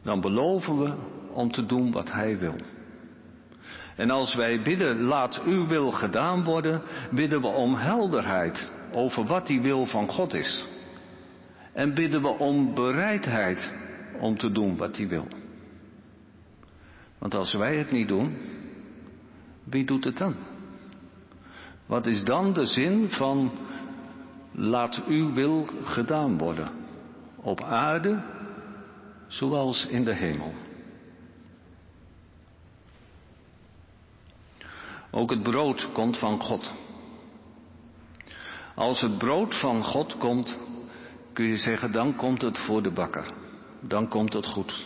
dan 0.04 0.22
beloven 0.22 0.84
we 0.84 0.94
om 1.34 1.52
te 1.52 1.66
doen 1.66 1.92
wat 1.92 2.12
Hij 2.12 2.38
wil. 2.38 2.56
En 3.98 4.10
als 4.10 4.36
wij 4.36 4.62
bidden, 4.62 5.02
laat 5.02 5.42
uw 5.46 5.68
wil 5.68 5.92
gedaan 5.92 6.44
worden, 6.44 6.82
bidden 7.12 7.42
we 7.42 7.48
om 7.48 7.76
helderheid 7.76 8.72
over 8.92 9.26
wat 9.26 9.48
die 9.48 9.62
wil 9.62 9.86
van 9.86 10.10
God 10.10 10.34
is. 10.34 10.66
En 11.74 11.94
bidden 11.94 12.22
we 12.22 12.28
om 12.28 12.74
bereidheid 12.74 13.74
om 14.20 14.38
te 14.38 14.52
doen 14.52 14.78
wat 14.78 14.98
hij 14.98 15.08
wil. 15.08 15.28
Want 17.18 17.36
als 17.36 17.54
wij 17.54 17.78
het 17.78 17.92
niet 17.92 18.08
doen, 18.08 18.38
wie 19.64 19.86
doet 19.86 20.04
het 20.04 20.18
dan? 20.18 20.36
Wat 21.86 22.06
is 22.06 22.24
dan 22.24 22.54
de 22.54 22.66
zin 22.66 23.10
van 23.10 23.52
laat 24.52 25.04
uw 25.08 25.34
wil 25.34 25.68
gedaan 25.84 26.38
worden? 26.38 26.70
Op 27.36 27.62
aarde 27.62 28.24
zoals 29.28 29.86
in 29.86 30.04
de 30.04 30.14
hemel. 30.14 30.54
Ook 35.12 35.30
het 35.30 35.44
brood 35.44 35.90
komt 35.92 36.18
van 36.18 36.42
God. 36.42 36.72
Als 38.76 39.02
het 39.02 39.18
brood 39.18 39.60
van 39.60 39.84
God 39.84 40.18
komt, 40.18 40.60
kun 41.34 41.46
je 41.46 41.58
zeggen, 41.58 41.92
dan 41.92 42.16
komt 42.16 42.42
het 42.42 42.60
voor 42.60 42.82
de 42.82 42.92
bakker. 42.92 43.34
Dan 43.82 44.08
komt 44.08 44.34
het 44.34 44.46
goed. 44.46 44.86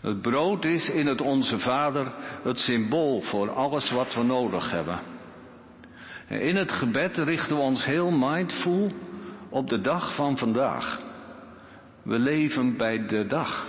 Het 0.00 0.22
brood 0.22 0.64
is 0.64 0.88
in 0.88 1.06
het 1.06 1.20
Onze 1.20 1.58
Vader 1.58 2.14
het 2.42 2.58
symbool 2.58 3.20
voor 3.20 3.50
alles 3.50 3.90
wat 3.90 4.14
we 4.14 4.22
nodig 4.22 4.70
hebben. 4.70 5.00
En 6.28 6.40
in 6.40 6.56
het 6.56 6.72
gebed 6.72 7.16
richten 7.16 7.56
we 7.56 7.62
ons 7.62 7.84
heel 7.84 8.10
mindful 8.10 8.92
op 9.48 9.68
de 9.68 9.80
dag 9.80 10.14
van 10.14 10.38
vandaag. 10.38 11.00
We 12.02 12.18
leven 12.18 12.76
bij 12.76 13.06
de 13.06 13.26
dag. 13.26 13.68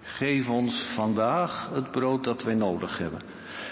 Geef 0.00 0.48
ons 0.48 0.92
vandaag 0.94 1.70
het 1.72 1.90
brood 1.90 2.24
dat 2.24 2.42
wij 2.42 2.54
nodig 2.54 2.98
hebben. 2.98 3.22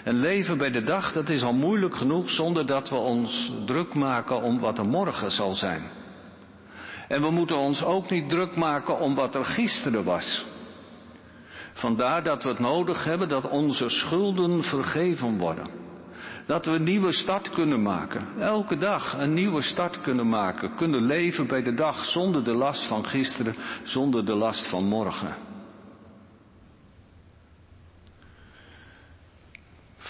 En 0.05 0.15
leven 0.15 0.59
bij 0.59 0.71
de 0.71 0.83
dag, 0.83 1.13
dat 1.13 1.29
is 1.29 1.43
al 1.43 1.53
moeilijk 1.53 1.97
genoeg 1.97 2.31
zonder 2.31 2.67
dat 2.67 2.89
we 2.89 2.97
ons 2.97 3.53
druk 3.67 3.95
maken 3.95 4.43
om 4.43 4.61
wat 4.61 4.79
er 4.79 4.87
morgen 4.87 5.31
zal 5.31 5.53
zijn. 5.53 5.83
En 7.09 7.23
we 7.23 7.31
moeten 7.31 7.57
ons 7.57 7.83
ook 7.83 8.11
niet 8.11 8.29
druk 8.29 8.57
maken 8.57 8.99
om 8.99 9.15
wat 9.15 9.35
er 9.35 9.45
gisteren 9.45 10.05
was. 10.05 10.45
Vandaar 11.73 12.23
dat 12.23 12.43
we 12.43 12.49
het 12.49 12.59
nodig 12.59 13.05
hebben 13.05 13.29
dat 13.29 13.49
onze 13.49 13.89
schulden 13.89 14.63
vergeven 14.63 15.39
worden. 15.39 15.67
Dat 16.47 16.67
we 16.67 16.73
een 16.73 16.83
nieuwe 16.83 17.13
start 17.13 17.51
kunnen 17.51 17.83
maken. 17.83 18.27
Elke 18.39 18.77
dag 18.77 19.19
een 19.19 19.35
nieuwe 19.35 19.63
start 19.63 20.01
kunnen 20.01 20.29
maken. 20.29 20.75
Kunnen 20.75 21.07
leven 21.07 21.47
bij 21.47 21.63
de 21.63 21.75
dag 21.75 22.05
zonder 22.05 22.45
de 22.45 22.55
last 22.55 22.87
van 22.87 23.07
gisteren, 23.07 23.55
zonder 23.83 24.25
de 24.25 24.35
last 24.35 24.69
van 24.69 24.85
morgen. 24.85 25.50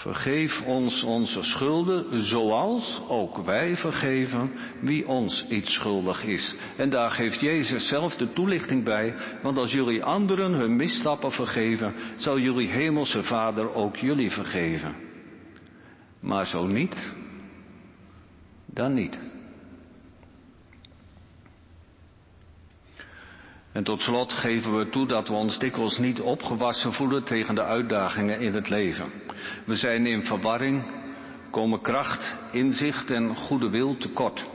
Vergeef 0.01 0.61
ons 0.65 1.03
onze 1.03 1.43
schulden, 1.43 2.23
zoals 2.23 3.01
ook 3.07 3.37
wij 3.37 3.75
vergeven 3.77 4.51
wie 4.79 5.07
ons 5.07 5.45
iets 5.49 5.73
schuldig 5.73 6.23
is. 6.23 6.55
En 6.77 6.89
daar 6.89 7.11
geeft 7.11 7.39
Jezus 7.39 7.87
zelf 7.87 8.15
de 8.15 8.33
toelichting 8.33 8.83
bij, 8.83 9.15
want 9.41 9.57
als 9.57 9.71
jullie 9.71 10.03
anderen 10.03 10.53
hun 10.53 10.75
misstappen 10.75 11.31
vergeven, 11.31 11.93
zal 12.15 12.39
jullie 12.39 12.67
hemelse 12.67 13.23
Vader 13.23 13.73
ook 13.73 13.95
jullie 13.95 14.31
vergeven. 14.31 14.95
Maar 16.19 16.45
zo 16.45 16.67
niet, 16.67 17.13
dan 18.65 18.93
niet. 18.93 19.19
En 23.71 23.83
tot 23.83 23.99
slot 23.99 24.33
geven 24.33 24.77
we 24.77 24.89
toe 24.89 25.07
dat 25.07 25.27
we 25.27 25.33
ons 25.33 25.59
dikwijls 25.59 25.97
niet 25.97 26.21
opgewassen 26.21 26.93
voelen 26.93 27.23
tegen 27.23 27.55
de 27.55 27.63
uitdagingen 27.63 28.39
in 28.39 28.53
het 28.53 28.69
leven. 28.69 29.11
We 29.65 29.75
zijn 29.75 30.05
in 30.05 30.23
verwarring, 30.23 30.83
komen 31.51 31.81
kracht, 31.81 32.37
inzicht 32.51 33.09
en 33.09 33.35
goede 33.35 33.69
wil 33.69 33.97
tekort. 33.97 34.45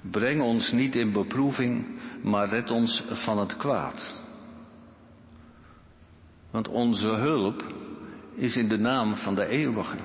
Breng 0.00 0.42
ons 0.42 0.72
niet 0.72 0.96
in 0.96 1.12
beproeving, 1.12 1.86
maar 2.22 2.48
red 2.48 2.70
ons 2.70 3.04
van 3.08 3.38
het 3.38 3.56
kwaad. 3.56 4.22
Want 6.50 6.68
onze 6.68 7.08
hulp 7.08 7.64
is 8.34 8.56
in 8.56 8.68
de 8.68 8.78
naam 8.78 9.14
van 9.14 9.34
de 9.34 9.46
eeuwige. 9.46 9.96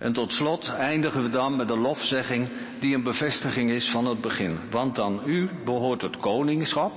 En 0.00 0.12
tot 0.12 0.32
slot 0.32 0.68
eindigen 0.68 1.22
we 1.22 1.28
dan 1.28 1.56
met 1.56 1.70
een 1.70 1.80
lofzegging 1.80 2.48
die 2.78 2.94
een 2.94 3.02
bevestiging 3.02 3.70
is 3.70 3.90
van 3.90 4.06
het 4.06 4.20
begin. 4.20 4.58
Want 4.70 4.98
aan 4.98 5.20
u 5.26 5.50
behoort 5.64 6.02
het 6.02 6.16
koningschap, 6.16 6.92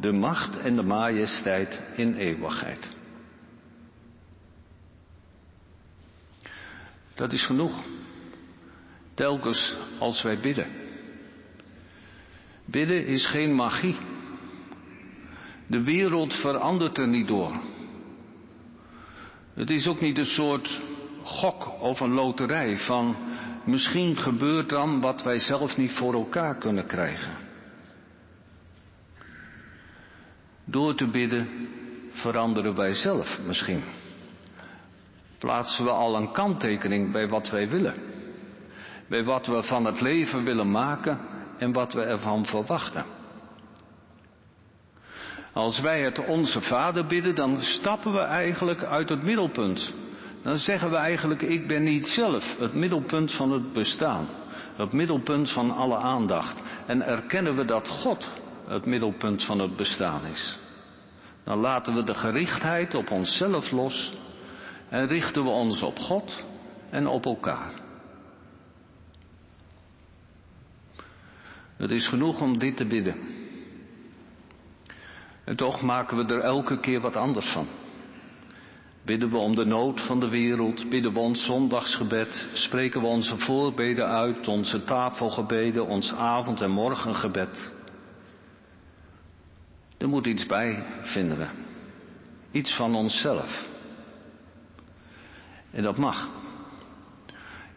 de 0.00 0.12
macht 0.12 0.58
en 0.58 0.76
de 0.76 0.82
majesteit 0.82 1.82
in 1.96 2.14
eeuwigheid. 2.14 2.90
Dat 7.14 7.32
is 7.32 7.46
genoeg. 7.46 7.82
Telkens 9.14 9.76
als 9.98 10.22
wij 10.22 10.40
bidden. 10.40 10.66
Bidden 12.64 13.06
is 13.06 13.26
geen 13.26 13.54
magie. 13.54 13.96
De 15.66 15.82
wereld 15.82 16.34
verandert 16.34 16.98
er 16.98 17.08
niet 17.08 17.28
door. 17.28 17.60
Het 19.54 19.70
is 19.70 19.86
ook 19.86 20.00
niet 20.00 20.18
een 20.18 20.26
soort 20.26 20.80
gok 21.24 21.80
of 21.80 22.00
een 22.00 22.12
loterij 22.12 22.78
van 22.78 23.16
misschien 23.64 24.16
gebeurt 24.16 24.68
dan 24.68 25.00
wat 25.00 25.22
wij 25.22 25.38
zelf 25.38 25.76
niet 25.76 25.92
voor 25.92 26.14
elkaar 26.14 26.56
kunnen 26.56 26.86
krijgen. 26.86 27.32
Door 30.64 30.94
te 30.94 31.06
bidden 31.06 31.68
veranderen 32.10 32.76
wij 32.76 32.92
zelf 32.92 33.38
misschien. 33.46 33.82
Plaatsen 35.38 35.84
we 35.84 35.90
al 35.90 36.16
een 36.16 36.32
kanttekening 36.32 37.12
bij 37.12 37.28
wat 37.28 37.50
wij 37.50 37.68
willen. 37.68 37.94
Bij 39.08 39.24
wat 39.24 39.46
we 39.46 39.62
van 39.62 39.84
het 39.84 40.00
leven 40.00 40.44
willen 40.44 40.70
maken 40.70 41.20
en 41.58 41.72
wat 41.72 41.92
we 41.92 42.02
ervan 42.02 42.46
verwachten. 42.46 43.04
Als 45.52 45.80
wij 45.80 46.02
het 46.02 46.26
onze 46.26 46.60
Vader 46.60 47.06
bidden, 47.06 47.34
dan 47.34 47.56
stappen 47.62 48.12
we 48.12 48.18
eigenlijk 48.18 48.84
uit 48.84 49.08
het 49.08 49.22
middelpunt 49.22 49.94
dan 50.42 50.56
zeggen 50.56 50.90
we 50.90 50.96
eigenlijk, 50.96 51.42
ik 51.42 51.66
ben 51.66 51.82
niet 51.82 52.06
zelf 52.06 52.56
het 52.58 52.74
middelpunt 52.74 53.32
van 53.32 53.52
het 53.52 53.72
bestaan. 53.72 54.28
Het 54.76 54.92
middelpunt 54.92 55.50
van 55.50 55.70
alle 55.70 55.96
aandacht. 55.96 56.62
En 56.86 57.02
erkennen 57.02 57.56
we 57.56 57.64
dat 57.64 57.88
God 57.88 58.28
het 58.66 58.86
middelpunt 58.86 59.44
van 59.44 59.58
het 59.58 59.76
bestaan 59.76 60.24
is. 60.24 60.58
Dan 61.44 61.58
laten 61.58 61.94
we 61.94 62.04
de 62.04 62.14
gerichtheid 62.14 62.94
op 62.94 63.10
onszelf 63.10 63.70
los 63.70 64.14
en 64.88 65.06
richten 65.06 65.42
we 65.42 65.50
ons 65.50 65.82
op 65.82 65.98
God 65.98 66.44
en 66.90 67.06
op 67.06 67.24
elkaar. 67.24 67.72
Het 71.76 71.90
is 71.90 72.08
genoeg 72.08 72.40
om 72.40 72.58
dit 72.58 72.76
te 72.76 72.86
bidden. 72.86 73.16
En 75.44 75.56
toch 75.56 75.82
maken 75.82 76.16
we 76.16 76.34
er 76.34 76.40
elke 76.40 76.80
keer 76.80 77.00
wat 77.00 77.16
anders 77.16 77.52
van. 77.52 77.66
Bidden 79.04 79.30
we 79.30 79.36
om 79.36 79.54
de 79.54 79.64
nood 79.64 80.00
van 80.00 80.20
de 80.20 80.28
wereld, 80.28 80.88
bidden 80.88 81.12
we 81.12 81.18
ons 81.18 81.44
zondagsgebed, 81.44 82.48
spreken 82.52 83.00
we 83.00 83.06
onze 83.06 83.38
voorbeden 83.38 84.06
uit, 84.06 84.48
onze 84.48 84.84
tafelgebeden, 84.84 85.86
ons 85.86 86.12
avond- 86.12 86.60
en 86.60 86.70
morgengebed. 86.70 87.72
Er 89.98 90.08
moet 90.08 90.26
iets 90.26 90.46
bij, 90.46 90.84
vinden 91.02 91.38
we. 91.38 91.46
Iets 92.50 92.76
van 92.76 92.94
onszelf. 92.94 93.64
En 95.70 95.82
dat 95.82 95.96
mag. 95.96 96.28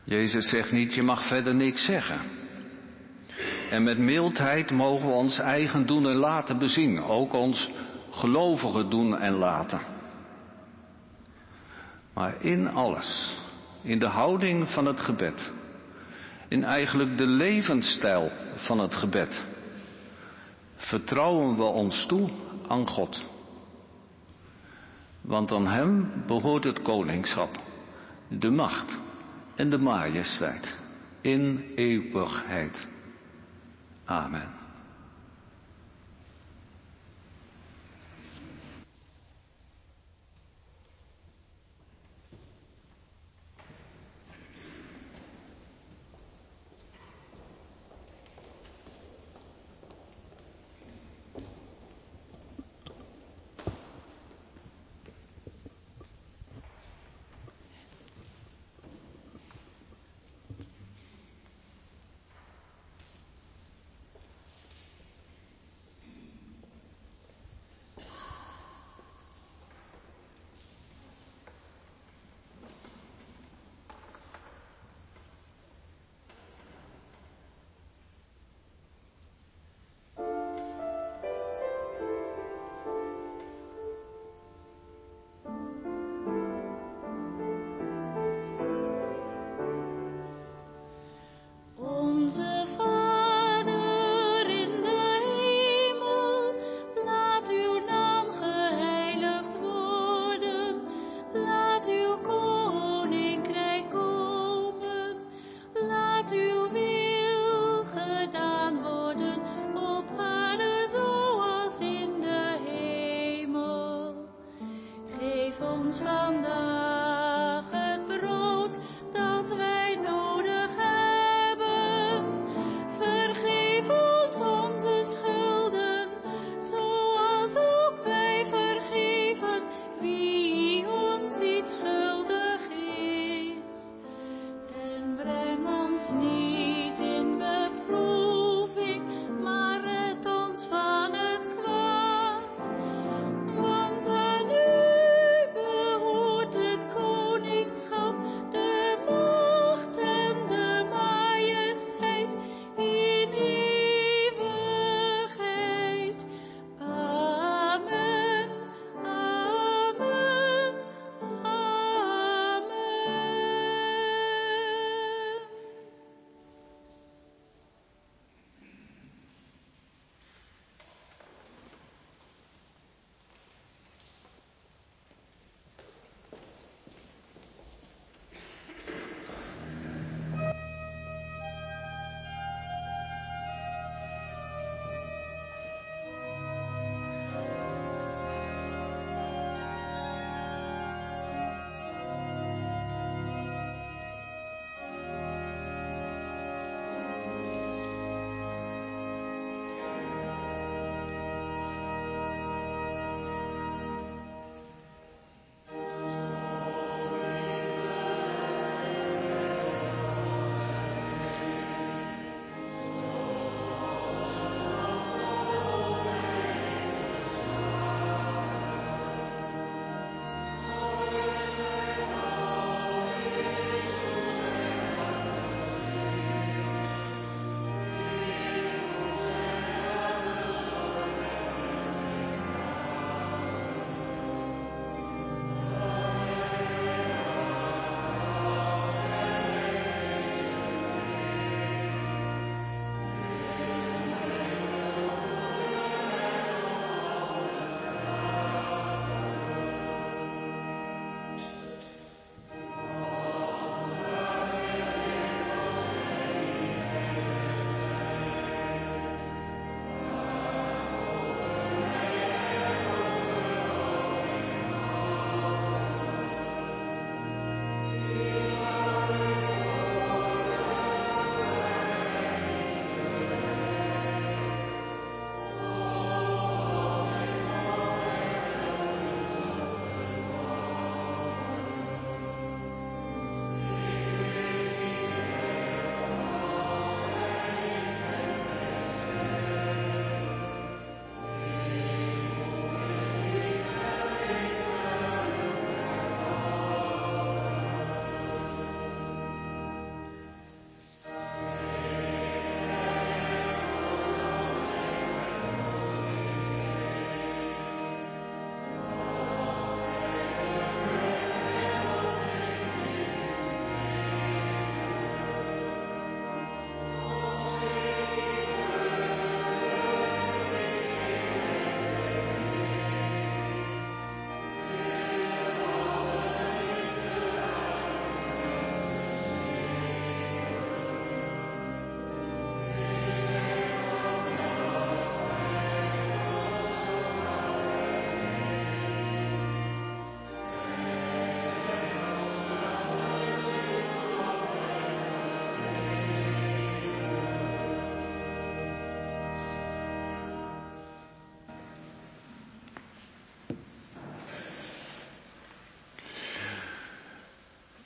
Jezus 0.04 0.50
zegt 0.50 0.72
niet, 0.72 0.94
je 0.94 1.04
mag 1.04 1.28
verder 1.28 1.56
niks 1.56 1.86
zeggen. 1.86 2.20
En 3.70 3.84
met 3.84 3.98
mildheid 3.98 4.72
mogen 4.72 5.08
we 5.08 5.14
ons 5.14 5.40
eigen 5.40 5.86
doen 5.86 6.08
en 6.08 6.16
laten 6.16 6.58
bezien, 6.58 7.04
ook 7.04 7.34
ons 7.34 7.70
gelovige 8.12 8.88
doen 8.88 9.18
en 9.18 9.34
laten. 9.34 9.95
Maar 12.16 12.36
in 12.44 12.68
alles, 12.68 13.38
in 13.82 14.00
de 14.00 14.06
houding 14.06 14.70
van 14.70 14.86
het 14.86 15.00
gebed, 15.00 15.54
in 16.48 16.64
eigenlijk 16.64 17.18
de 17.18 17.28
levensstijl 17.28 18.32
van 18.56 18.80
het 18.80 18.96
gebed, 18.96 19.46
vertrouwen 20.76 21.56
we 21.56 21.64
ons 21.64 22.06
toe 22.06 22.30
aan 22.68 22.88
God. 22.88 23.24
Want 25.22 25.52
aan 25.52 25.68
Hem 25.68 26.12
behoort 26.28 26.64
het 26.64 26.82
koningschap, 26.82 27.60
de 28.28 28.50
macht 28.50 29.00
en 29.56 29.70
de 29.70 29.78
majesteit 29.78 30.78
in 31.22 31.72
eeuwigheid. 31.76 32.88
Amen. 34.06 34.65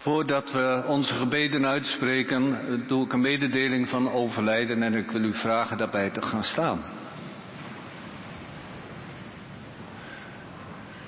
Voordat 0.10 0.52
we 0.52 0.84
onze 0.88 1.14
gebeden 1.14 1.66
uitspreken, 1.66 2.58
doe 2.88 3.06
ik 3.06 3.14
een 3.14 3.22
mededeling 3.22 3.90
van 3.90 4.12
overlijden 4.12 4.84
en 4.84 4.94
ik 4.94 5.12
wil 5.12 5.24
u 5.24 5.34
vragen 5.34 5.78
daarbij 5.78 6.10
te 6.10 6.22
gaan 6.22 6.44
staan. 6.44 6.82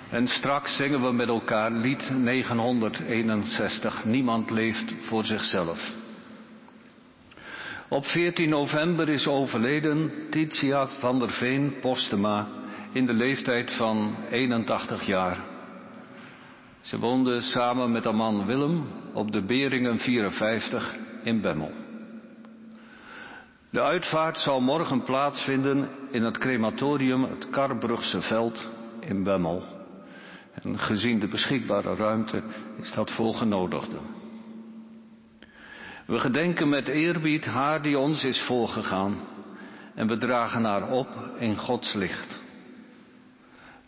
En 0.09 0.27
straks 0.27 0.75
zingen 0.75 1.01
we 1.01 1.11
met 1.11 1.27
elkaar 1.27 1.71
lied 1.71 2.09
961. 2.17 4.05
Niemand 4.05 4.49
leeft 4.49 4.93
voor 5.01 5.23
zichzelf. 5.23 5.91
Op 7.87 8.05
14 8.05 8.49
november 8.49 9.09
is 9.09 9.27
overleden 9.27 10.11
Titia 10.29 10.87
van 10.87 11.19
der 11.19 11.29
Veen 11.29 11.79
Postema 11.79 12.47
in 12.91 13.05
de 13.05 13.13
leeftijd 13.13 13.71
van 13.71 14.15
81 14.29 15.05
jaar. 15.05 15.50
Ze 16.81 16.99
woonde 16.99 17.41
samen 17.41 17.91
met 17.91 18.03
haar 18.03 18.15
man 18.15 18.45
Willem 18.45 18.87
op 19.13 19.31
de 19.31 19.45
Beringen 19.45 19.97
54 19.97 20.95
in 21.23 21.41
Bemmel. 21.41 21.71
De 23.69 23.81
uitvaart 23.81 24.37
zal 24.37 24.61
morgen 24.61 25.03
plaatsvinden 25.03 25.89
in 26.11 26.23
het 26.23 26.37
crematorium 26.37 27.23
het 27.23 27.49
Karbrugse 27.49 28.21
Veld 28.21 28.69
in 28.99 29.23
Bemmel. 29.23 29.63
En 30.53 30.79
gezien 30.79 31.19
de 31.19 31.27
beschikbare 31.27 31.95
ruimte 31.95 32.43
is 32.81 32.93
dat 32.93 33.11
volgenodigde. 33.11 33.97
We 36.05 36.19
gedenken 36.19 36.69
met 36.69 36.87
eerbied 36.87 37.45
haar 37.45 37.81
die 37.81 37.99
ons 37.99 38.23
is 38.23 38.41
voorgegaan 38.41 39.15
en 39.95 40.07
we 40.07 40.17
dragen 40.17 40.63
haar 40.63 40.91
op 40.91 41.07
in 41.39 41.57
Gods 41.57 41.93
licht. 41.93 42.41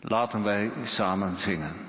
Laten 0.00 0.42
wij 0.42 0.72
samen 0.84 1.36
zingen. 1.36 1.83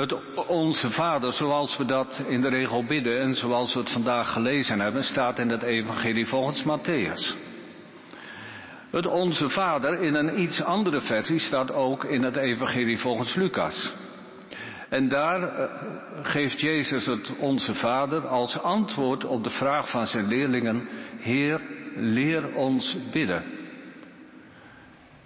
Het 0.00 0.14
Onze 0.46 0.90
Vader, 0.90 1.32
zoals 1.32 1.76
we 1.76 1.84
dat 1.84 2.24
in 2.28 2.40
de 2.40 2.48
regel 2.48 2.84
bidden 2.84 3.20
en 3.20 3.34
zoals 3.34 3.74
we 3.74 3.80
het 3.80 3.90
vandaag 3.90 4.32
gelezen 4.32 4.80
hebben, 4.80 5.04
staat 5.04 5.38
in 5.38 5.48
het 5.48 5.62
Evangelie 5.62 6.26
volgens 6.26 6.62
Matthäus. 6.62 7.36
Het 8.90 9.06
Onze 9.06 9.48
Vader 9.48 10.00
in 10.00 10.14
een 10.14 10.40
iets 10.40 10.62
andere 10.62 11.00
versie 11.00 11.38
staat 11.38 11.72
ook 11.72 12.04
in 12.04 12.22
het 12.22 12.36
Evangelie 12.36 12.98
volgens 12.98 13.34
Lucas. 13.34 13.94
En 14.88 15.08
daar 15.08 15.42
eh, 15.42 15.68
geeft 16.22 16.60
Jezus 16.60 17.06
het 17.06 17.36
Onze 17.38 17.74
Vader 17.74 18.26
als 18.26 18.58
antwoord 18.58 19.24
op 19.24 19.44
de 19.44 19.50
vraag 19.50 19.90
van 19.90 20.06
zijn 20.06 20.26
leerlingen, 20.26 20.88
Heer, 21.18 21.60
leer 21.96 22.54
ons 22.54 22.96
bidden. 23.12 23.42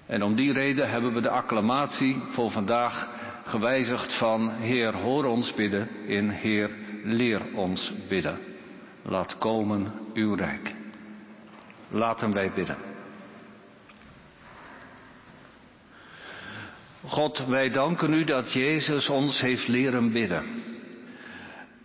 En 0.07 0.23
om 0.23 0.35
die 0.35 0.53
reden 0.53 0.91
hebben 0.91 1.13
we 1.13 1.21
de 1.21 1.31
acclamatie 1.31 2.23
voor 2.31 2.51
vandaag 2.51 3.09
gewijzigd 3.55 4.19
van 4.19 4.51
Heer, 4.51 4.95
hoor 4.95 5.25
ons 5.25 5.55
bidden 5.55 5.89
in 6.07 6.29
Heer, 6.29 6.71
leer 7.05 7.43
ons 7.55 7.93
bidden. 8.09 8.39
Laat 9.03 9.39
komen 9.39 9.93
uw 10.15 10.35
rijk. 10.35 10.75
Laten 11.89 12.33
wij 12.33 12.53
bidden. 12.55 12.77
God, 17.05 17.47
wij 17.47 17.71
danken 17.71 18.13
u 18.13 18.25
dat 18.25 18.53
Jezus 18.53 19.09
ons 19.09 19.41
heeft 19.41 19.69
leren 19.69 20.13
bidden. 20.13 20.45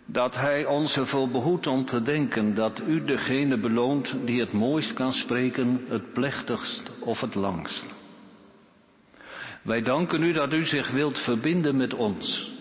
Dat 0.06 0.34
Hij 0.34 0.64
ons 0.66 0.96
ervoor 0.96 1.28
behoedt 1.28 1.66
om 1.66 1.84
te 1.84 2.02
denken 2.02 2.54
dat 2.54 2.80
u 2.86 3.04
degene 3.04 3.58
beloont 3.58 4.16
die 4.24 4.40
het 4.40 4.52
mooist 4.52 4.92
kan 4.92 5.12
spreken, 5.12 5.84
het 5.88 6.12
plechtigst 6.12 6.90
of 7.00 7.20
het 7.20 7.34
langst. 7.34 7.99
Wij 9.70 9.82
danken 9.82 10.22
u 10.22 10.32
dat 10.32 10.52
u 10.52 10.64
zich 10.64 10.90
wilt 10.90 11.18
verbinden 11.18 11.76
met 11.76 11.94
ons 11.94 12.52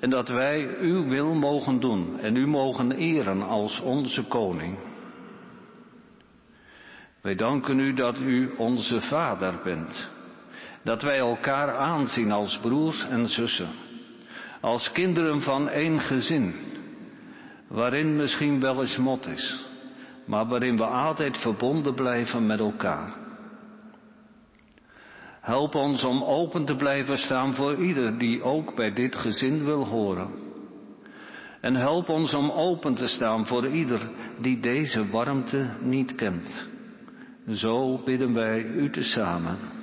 en 0.00 0.10
dat 0.10 0.28
wij 0.28 0.76
uw 0.80 1.08
wil 1.08 1.34
mogen 1.34 1.80
doen 1.80 2.18
en 2.18 2.36
u 2.36 2.46
mogen 2.46 2.92
eren 2.92 3.42
als 3.42 3.80
onze 3.80 4.22
koning. 4.22 4.78
Wij 7.22 7.34
danken 7.34 7.78
u 7.78 7.92
dat 7.94 8.20
u 8.20 8.54
onze 8.56 9.00
vader 9.00 9.60
bent, 9.64 10.10
dat 10.82 11.02
wij 11.02 11.18
elkaar 11.18 11.76
aanzien 11.76 12.32
als 12.32 12.58
broers 12.58 13.06
en 13.08 13.26
zussen, 13.26 13.70
als 14.60 14.92
kinderen 14.92 15.42
van 15.42 15.68
één 15.68 16.00
gezin, 16.00 16.54
waarin 17.68 18.16
misschien 18.16 18.60
wel 18.60 18.80
eens 18.80 18.96
mot 18.96 19.26
is, 19.26 19.66
maar 20.24 20.46
waarin 20.46 20.76
we 20.76 20.84
altijd 20.84 21.38
verbonden 21.38 21.94
blijven 21.94 22.46
met 22.46 22.60
elkaar. 22.60 23.25
Help 25.46 25.74
ons 25.74 26.04
om 26.04 26.22
open 26.24 26.64
te 26.64 26.76
blijven 26.76 27.18
staan 27.18 27.54
voor 27.54 27.74
ieder 27.84 28.18
die 28.18 28.42
ook 28.42 28.74
bij 28.74 28.92
dit 28.92 29.16
gezin 29.16 29.64
wil 29.64 29.86
horen. 29.86 30.30
En 31.60 31.74
help 31.74 32.08
ons 32.08 32.34
om 32.34 32.50
open 32.50 32.94
te 32.94 33.06
staan 33.06 33.46
voor 33.46 33.68
ieder 33.68 34.10
die 34.40 34.60
deze 34.60 35.10
warmte 35.10 35.70
niet 35.80 36.14
kent. 36.14 36.68
Zo 37.50 38.02
bidden 38.04 38.34
wij 38.34 38.62
u 38.62 38.90
tezamen. 38.90 39.75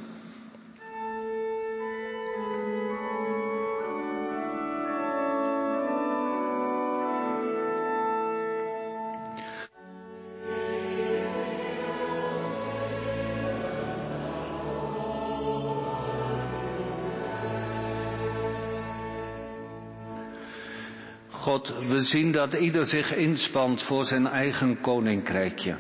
God, 21.44 21.74
we 21.88 22.02
zien 22.02 22.32
dat 22.32 22.54
ieder 22.54 22.86
zich 22.86 23.16
inspant 23.16 23.84
voor 23.84 24.06
zijn 24.06 24.28
eigen 24.28 24.82
koninkrijkje, 24.82 25.76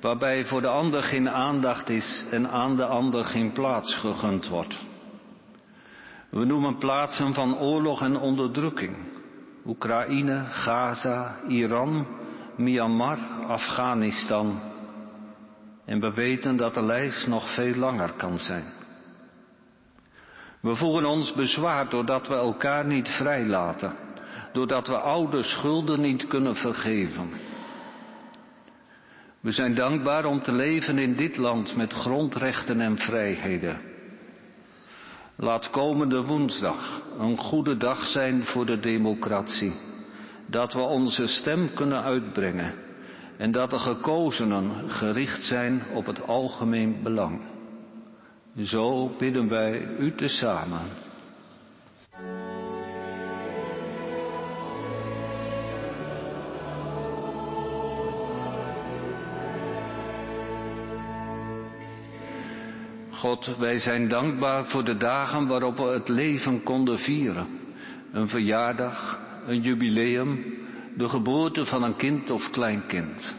waarbij 0.00 0.44
voor 0.44 0.60
de 0.60 0.68
ander 0.68 1.02
geen 1.02 1.30
aandacht 1.30 1.88
is 1.88 2.26
en 2.30 2.50
aan 2.50 2.76
de 2.76 2.84
ander 2.84 3.24
geen 3.24 3.52
plaats 3.52 3.94
gegund 3.94 4.48
wordt. 4.48 4.78
We 6.30 6.44
noemen 6.44 6.78
plaatsen 6.78 7.34
van 7.34 7.58
oorlog 7.58 8.02
en 8.02 8.16
onderdrukking. 8.16 8.96
Oekraïne, 9.66 10.44
Gaza, 10.44 11.36
Iran, 11.46 12.06
Myanmar, 12.56 13.18
Afghanistan. 13.46 14.60
En 15.84 16.00
we 16.00 16.12
weten 16.12 16.56
dat 16.56 16.74
de 16.74 16.82
lijst 16.82 17.26
nog 17.26 17.54
veel 17.54 17.74
langer 17.74 18.12
kan 18.12 18.38
zijn. 18.38 18.72
We 20.60 20.74
voelen 20.74 21.10
ons 21.10 21.34
bezwaard 21.34 21.90
doordat 21.90 22.28
we 22.28 22.34
elkaar 22.34 22.86
niet 22.86 23.08
vrijlaten 23.08 24.06
doordat 24.52 24.86
we 24.88 24.96
oude 24.96 25.42
schulden 25.42 26.00
niet 26.00 26.26
kunnen 26.26 26.56
vergeven. 26.56 27.30
We 29.40 29.52
zijn 29.52 29.74
dankbaar 29.74 30.24
om 30.24 30.42
te 30.42 30.52
leven 30.52 30.98
in 30.98 31.14
dit 31.14 31.36
land 31.36 31.76
met 31.76 31.92
grondrechten 31.92 32.80
en 32.80 32.98
vrijheden. 32.98 33.80
Laat 35.36 35.70
komende 35.70 36.22
woensdag 36.22 37.02
een 37.18 37.36
goede 37.36 37.76
dag 37.76 38.06
zijn 38.06 38.44
voor 38.44 38.66
de 38.66 38.80
democratie. 38.80 39.72
Dat 40.46 40.72
we 40.72 40.80
onze 40.80 41.26
stem 41.26 41.74
kunnen 41.74 42.02
uitbrengen 42.02 42.74
en 43.36 43.50
dat 43.50 43.70
de 43.70 43.78
gekozenen 43.78 44.90
gericht 44.90 45.42
zijn 45.42 45.82
op 45.94 46.06
het 46.06 46.22
algemeen 46.26 47.02
belang. 47.02 47.40
Zo 48.56 49.08
bidden 49.18 49.48
wij 49.48 49.86
u 49.98 50.14
tezamen. 50.14 51.06
God, 63.18 63.56
wij 63.56 63.78
zijn 63.78 64.08
dankbaar 64.08 64.64
voor 64.64 64.84
de 64.84 64.96
dagen 64.96 65.46
waarop 65.46 65.76
we 65.76 65.82
het 65.82 66.08
leven 66.08 66.62
konden 66.62 66.98
vieren. 66.98 67.46
Een 68.12 68.28
verjaardag, 68.28 69.20
een 69.46 69.60
jubileum, 69.60 70.44
de 70.96 71.08
geboorte 71.08 71.66
van 71.66 71.82
een 71.82 71.96
kind 71.96 72.30
of 72.30 72.50
kleinkind. 72.50 73.36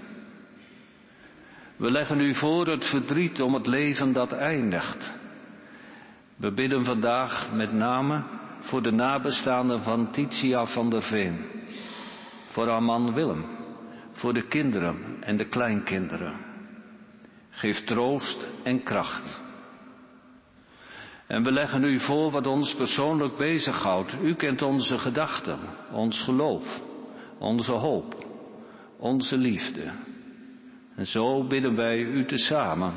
We 1.76 1.92
leggen 1.92 2.20
u 2.20 2.36
voor 2.36 2.68
het 2.68 2.86
verdriet 2.86 3.42
om 3.42 3.54
het 3.54 3.68
leven 3.68 4.14
dat 4.14 4.32
eindigt. 4.32 5.18
We 6.36 6.52
bidden 6.52 6.86
vandaag 6.86 7.50
met 7.54 7.74
name 7.74 8.24
voor 8.60 8.82
de 8.82 8.92
nabestaanden 8.92 9.84
van 9.84 10.12
Titia 10.12 10.66
van 10.66 10.90
der 10.90 11.04
Veen, 11.04 11.46
voor 12.46 12.68
haar 12.68 12.84
man 12.84 13.14
Willem, 13.14 13.46
voor 14.12 14.34
de 14.34 14.48
kinderen 14.48 14.98
en 15.20 15.38
de 15.38 15.46
kleinkinderen. 15.46 16.34
Geef 17.50 17.84
troost 17.84 18.48
en 18.64 18.84
kracht. 18.84 19.48
En 21.30 21.44
we 21.44 21.52
leggen 21.52 21.84
u 21.84 22.00
voor 22.00 22.32
wat 22.32 22.48
ons 22.48 22.76
persoonlijk 22.76 23.38
bezighoudt. 23.38 24.16
U 24.22 24.36
kent 24.36 24.62
onze 24.62 24.98
gedachten, 24.98 25.60
ons 25.92 26.24
geloof, 26.24 26.82
onze 27.40 27.72
hoop, 27.72 28.26
onze 28.98 29.38
liefde. 29.38 29.92
En 30.96 31.06
zo 31.06 31.48
bidden 31.48 31.76
wij 31.76 32.00
u 32.00 32.26
tezamen. 32.26 32.94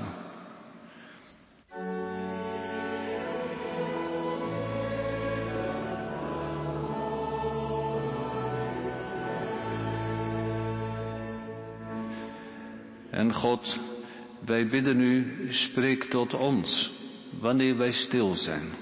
En 13.11 13.35
God, 13.35 13.79
wij 14.45 14.69
bidden 14.69 15.01
u, 15.01 15.47
spreek 15.53 16.05
tot 16.05 16.35
ons 16.35 17.01
wanneer 17.41 17.77
wij 17.77 17.93
stil 17.93 18.35
zijn. 18.35 18.73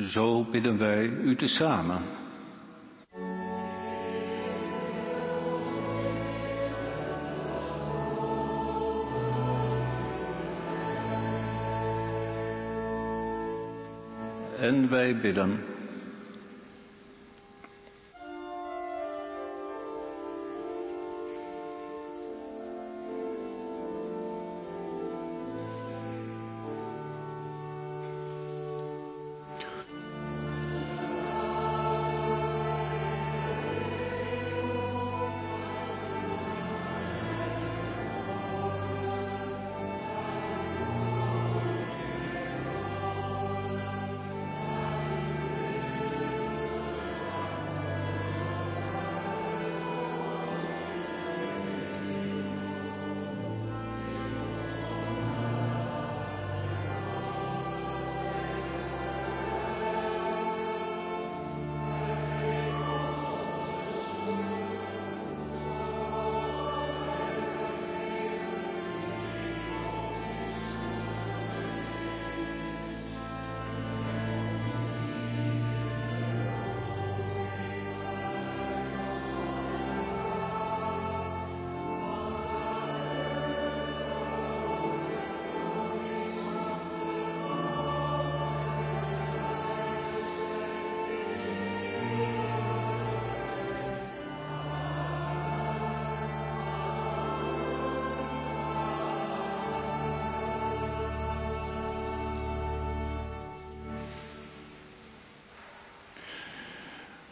Zo 0.00 0.44
bidden 0.44 0.78
wij 0.78 1.06
u 1.06 1.36
tezamen. 1.36 2.02
En 14.58 14.90
wij 14.90 15.16
bidden. 15.20 15.79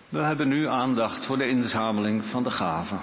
We 0.09 0.19
hebben 0.19 0.49
nu 0.49 0.67
aandacht 0.67 1.27
voor 1.27 1.39
de 1.39 1.49
inzameling 1.49 2.25
van 2.25 2.43
de 2.43 2.51
gaven. 2.51 3.01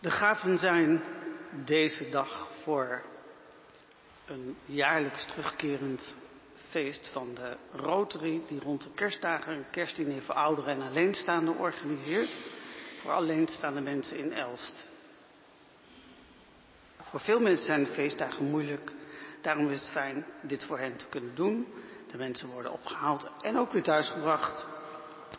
De 0.00 0.10
gaven 0.10 0.58
zijn 0.58 1.02
deze 1.64 2.08
dag 2.08 2.48
voor 2.62 3.02
een 4.26 4.56
jaarlijks 4.64 5.24
terugkerend 5.24 6.16
feest 6.68 7.08
van 7.08 7.34
de 7.34 7.56
Rotary, 7.72 8.42
die 8.48 8.60
rond 8.60 8.82
de 8.82 8.90
kerstdagen 8.94 9.52
een 9.52 9.70
kerstdiner 9.70 10.22
voor 10.22 10.34
ouderen 10.34 10.74
en 10.74 10.88
alleenstaanden 10.88 11.56
organiseert. 11.56 12.38
Voor 13.00 13.12
alleenstaande 13.12 13.80
mensen 13.80 14.18
in 14.18 14.32
Elst. 14.32 14.88
Voor 17.02 17.20
veel 17.20 17.40
mensen 17.40 17.66
zijn 17.66 17.84
de 17.84 17.90
feestdagen 17.90 18.50
moeilijk. 18.50 18.92
Daarom 19.40 19.70
is 19.70 19.80
het 19.80 19.88
fijn 19.88 20.26
dit 20.42 20.64
voor 20.64 20.78
hen 20.78 20.96
te 20.96 21.06
kunnen 21.08 21.34
doen. 21.34 21.66
De 22.10 22.16
mensen 22.16 22.48
worden 22.48 22.72
opgehaald 22.72 23.28
en 23.40 23.58
ook 23.58 23.72
weer 23.72 23.82
thuisgebracht. 23.82 24.66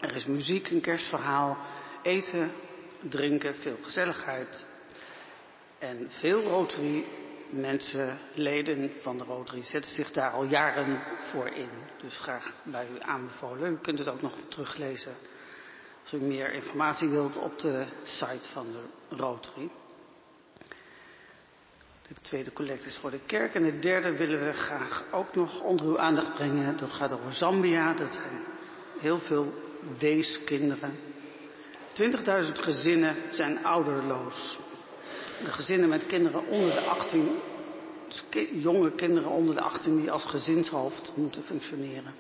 Er 0.01 0.15
is 0.15 0.25
muziek, 0.25 0.69
een 0.69 0.81
kerstverhaal, 0.81 1.57
eten, 2.01 2.51
drinken, 2.99 3.55
veel 3.55 3.77
gezelligheid. 3.81 4.65
En 5.79 6.07
veel 6.09 6.41
Rotary 6.41 7.05
mensen, 7.55 8.17
leden 8.33 8.91
van 9.01 9.17
de 9.17 9.23
Rotary, 9.23 9.61
zetten 9.61 9.91
zich 9.91 10.11
daar 10.11 10.31
al 10.31 10.43
jaren 10.43 11.01
voor 11.17 11.47
in. 11.47 11.69
Dus 12.01 12.17
graag 12.17 12.53
bij 12.63 12.87
u 12.95 13.01
aanbevolen. 13.01 13.71
U 13.71 13.77
kunt 13.77 13.99
het 13.99 14.07
ook 14.07 14.21
nog 14.21 14.33
teruglezen 14.47 15.13
als 16.03 16.13
u 16.13 16.17
meer 16.17 16.53
informatie 16.53 17.09
wilt 17.09 17.37
op 17.37 17.59
de 17.59 17.85
site 18.03 18.49
van 18.49 18.67
de 18.71 19.15
Rotary. 19.15 19.69
De 22.07 22.15
tweede 22.21 22.53
collecte 22.53 22.87
is 22.87 22.97
voor 22.97 23.11
de 23.11 23.19
kerk. 23.25 23.55
En 23.55 23.63
de 23.63 23.79
derde 23.79 24.17
willen 24.17 24.45
we 24.45 24.53
graag 24.53 25.03
ook 25.11 25.35
nog 25.35 25.61
onder 25.61 25.85
uw 25.85 25.99
aandacht 25.99 26.33
brengen. 26.33 26.77
Dat 26.77 26.91
gaat 26.91 27.13
over 27.13 27.33
Zambia. 27.33 27.93
Dat 27.93 28.13
zijn 28.13 28.45
heel 28.99 29.19
veel 29.19 29.53
weeskinderen. 29.99 30.99
20.000 32.45 32.51
gezinnen 32.51 33.15
zijn 33.29 33.65
ouderloos. 33.65 34.59
Gezinnen 35.43 35.89
met 35.89 36.05
kinderen 36.05 36.47
onder 36.47 36.73
de 36.73 36.81
18, 36.81 37.39
dus 38.07 38.23
jonge 38.51 38.91
kinderen 38.91 39.29
onder 39.29 39.55
de 39.55 39.61
18 39.61 39.95
die 39.95 40.11
als 40.11 40.25
gezinshoofd 40.25 41.11
moeten 41.15 41.43
functioneren. 41.43 42.13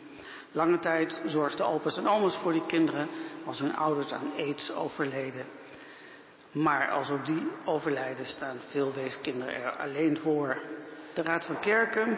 Lange 0.51 0.79
tijd 0.79 1.21
zorgden 1.25 1.67
opa's 1.67 1.97
en 1.97 2.07
oma's 2.07 2.35
voor 2.35 2.51
die 2.53 2.65
kinderen 2.65 3.07
als 3.45 3.59
hun 3.59 3.75
ouders 3.75 4.11
aan 4.11 4.31
aids 4.37 4.71
overleden. 4.71 5.45
Maar 6.51 6.91
als 6.91 7.09
op 7.09 7.25
die 7.25 7.47
overlijden 7.65 8.25
staan 8.25 8.57
veel 8.69 8.93
weeskinderen 8.93 9.55
er 9.55 9.71
alleen 9.71 10.17
voor. 10.17 10.61
De 11.13 11.21
Raad 11.21 11.45
van 11.45 11.59
Kerken 11.59 12.17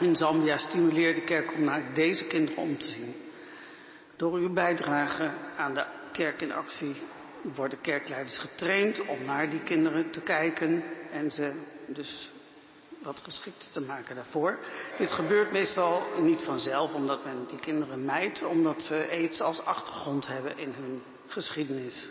in 0.00 0.16
Zambia 0.16 0.56
stimuleert 0.56 1.14
de 1.14 1.24
kerk 1.24 1.52
om 1.52 1.64
naar 1.64 1.94
deze 1.94 2.26
kinderen 2.26 2.62
om 2.62 2.78
te 2.78 2.86
zien. 2.86 3.14
Door 4.16 4.34
uw 4.38 4.52
bijdrage 4.52 5.30
aan 5.56 5.74
de 5.74 5.84
kerk 6.12 6.40
in 6.40 6.52
actie 6.52 6.96
worden 7.44 7.80
kerkleiders 7.80 8.38
getraind 8.38 9.06
om 9.06 9.24
naar 9.24 9.50
die 9.50 9.62
kinderen 9.62 10.10
te 10.10 10.20
kijken 10.20 10.84
en 11.10 11.30
ze 11.30 11.62
dus 11.86 12.32
wat 13.02 13.20
geschikt 13.20 13.68
te 13.72 13.80
maken 13.80 14.14
daarvoor. 14.14 14.58
Dit 14.98 15.10
gebeurt 15.10 15.52
meestal 15.52 16.02
niet 16.20 16.42
vanzelf, 16.42 16.94
omdat 16.94 17.24
men 17.24 17.46
die 17.48 17.58
kinderen 17.58 18.04
mijdt, 18.04 18.42
omdat 18.42 18.82
ze 18.82 19.08
aids 19.10 19.40
als 19.40 19.64
achtergrond 19.64 20.26
hebben 20.26 20.58
in 20.58 20.72
hun 20.72 21.02
geschiedenis. 21.26 22.08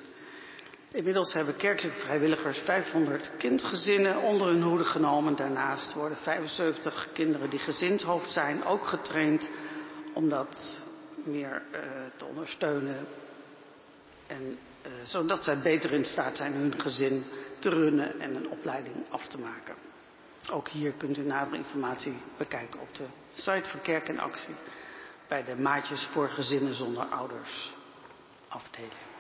Inmiddels 0.92 1.34
hebben 1.34 1.56
kerkelijke 1.56 2.00
vrijwilligers 2.00 2.60
500 2.60 3.32
kindgezinnen 3.38 4.22
onder 4.22 4.48
hun 4.48 4.62
hoede 4.62 4.84
genomen. 4.84 5.36
Daarnaast 5.36 5.94
worden 5.94 6.18
75 6.18 7.08
kinderen 7.14 7.50
die 7.50 7.60
gezinshoofd 7.60 8.32
zijn 8.32 8.64
ook 8.64 8.86
getraind 8.86 9.52
om 10.14 10.30
dat 10.30 10.82
meer 11.24 11.62
uh, 11.72 11.80
te 12.18 12.26
ondersteunen. 12.26 13.06
En 14.28 14.58
zodat 15.04 15.44
zij 15.44 15.60
beter 15.60 15.92
in 15.92 16.06
staat 16.06 16.38
zijn 16.38 16.54
hun 16.54 16.82
gezin 16.82 17.26
te 17.60 17.70
runnen 17.70 18.20
en 18.20 18.36
een 18.36 18.50
opleiding 18.50 18.96
af 19.10 19.28
te 19.28 19.38
maken. 19.40 19.76
Ook 20.52 20.68
hier 20.68 20.92
kunt 20.92 21.18
u 21.18 21.22
nadere 21.22 21.58
informatie 21.58 22.14
bekijken 22.38 22.80
op 22.80 22.96
de 22.96 23.06
site 23.34 23.70
van 23.70 23.82
Kerk 23.82 24.08
en 24.08 24.20
Actie 24.20 24.56
bij 25.28 25.44
de 25.44 25.62
Maatjes 25.62 26.06
voor 26.06 26.30
Gezinnen 26.30 26.74
zonder 26.74 27.04
Ouders 27.04 27.74
afdeling. 28.48 29.13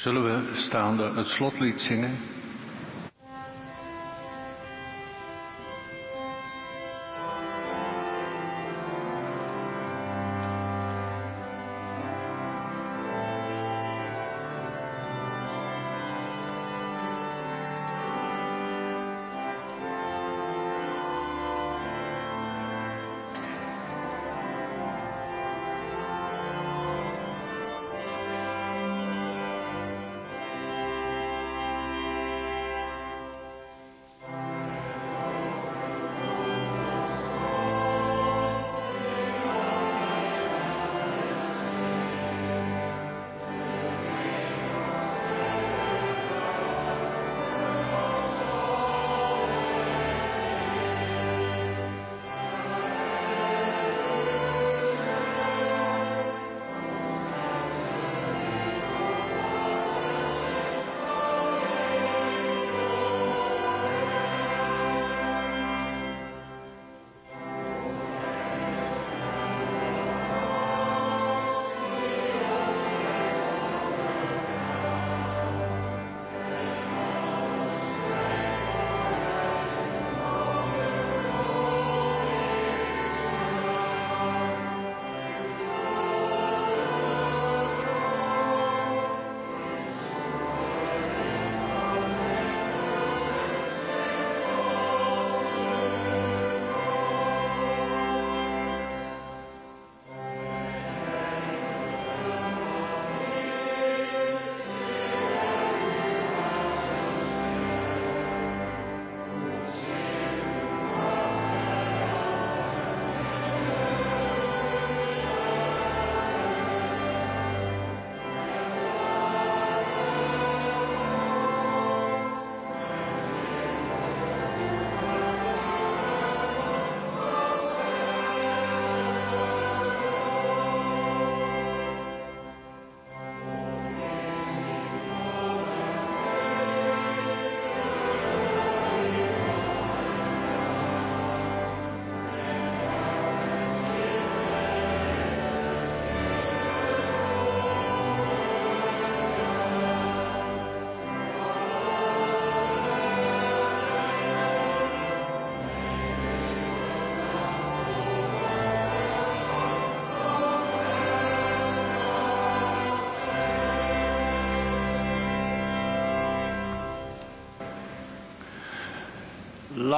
Zullen 0.00 0.24
we 0.24 0.54
staande 0.54 1.12
het 1.14 1.26
slotlied 1.26 1.80
zingen? 1.80 2.18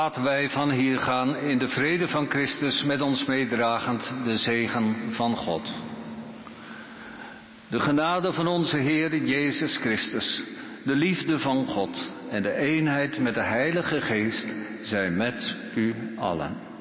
Laten 0.02 0.22
wij 0.22 0.50
van 0.50 0.70
hier 0.70 0.98
gaan 0.98 1.36
in 1.36 1.58
de 1.58 1.68
vrede 1.68 2.08
van 2.08 2.30
Christus 2.30 2.82
met 2.82 3.00
ons 3.00 3.24
meedragend 3.24 4.14
de 4.24 4.36
zegen 4.36 4.96
van 5.10 5.36
God. 5.36 5.72
De 7.68 7.80
genade 7.80 8.32
van 8.32 8.46
onze 8.46 8.76
Heer 8.76 9.24
Jezus 9.24 9.76
Christus, 9.76 10.42
de 10.84 10.94
liefde 10.96 11.38
van 11.38 11.66
God 11.66 12.14
en 12.30 12.42
de 12.42 12.52
eenheid 12.52 13.18
met 13.18 13.34
de 13.34 13.42
Heilige 13.42 14.00
Geest 14.00 14.48
zijn 14.80 15.16
met 15.16 15.56
u 15.74 15.94
allen. 16.16 16.71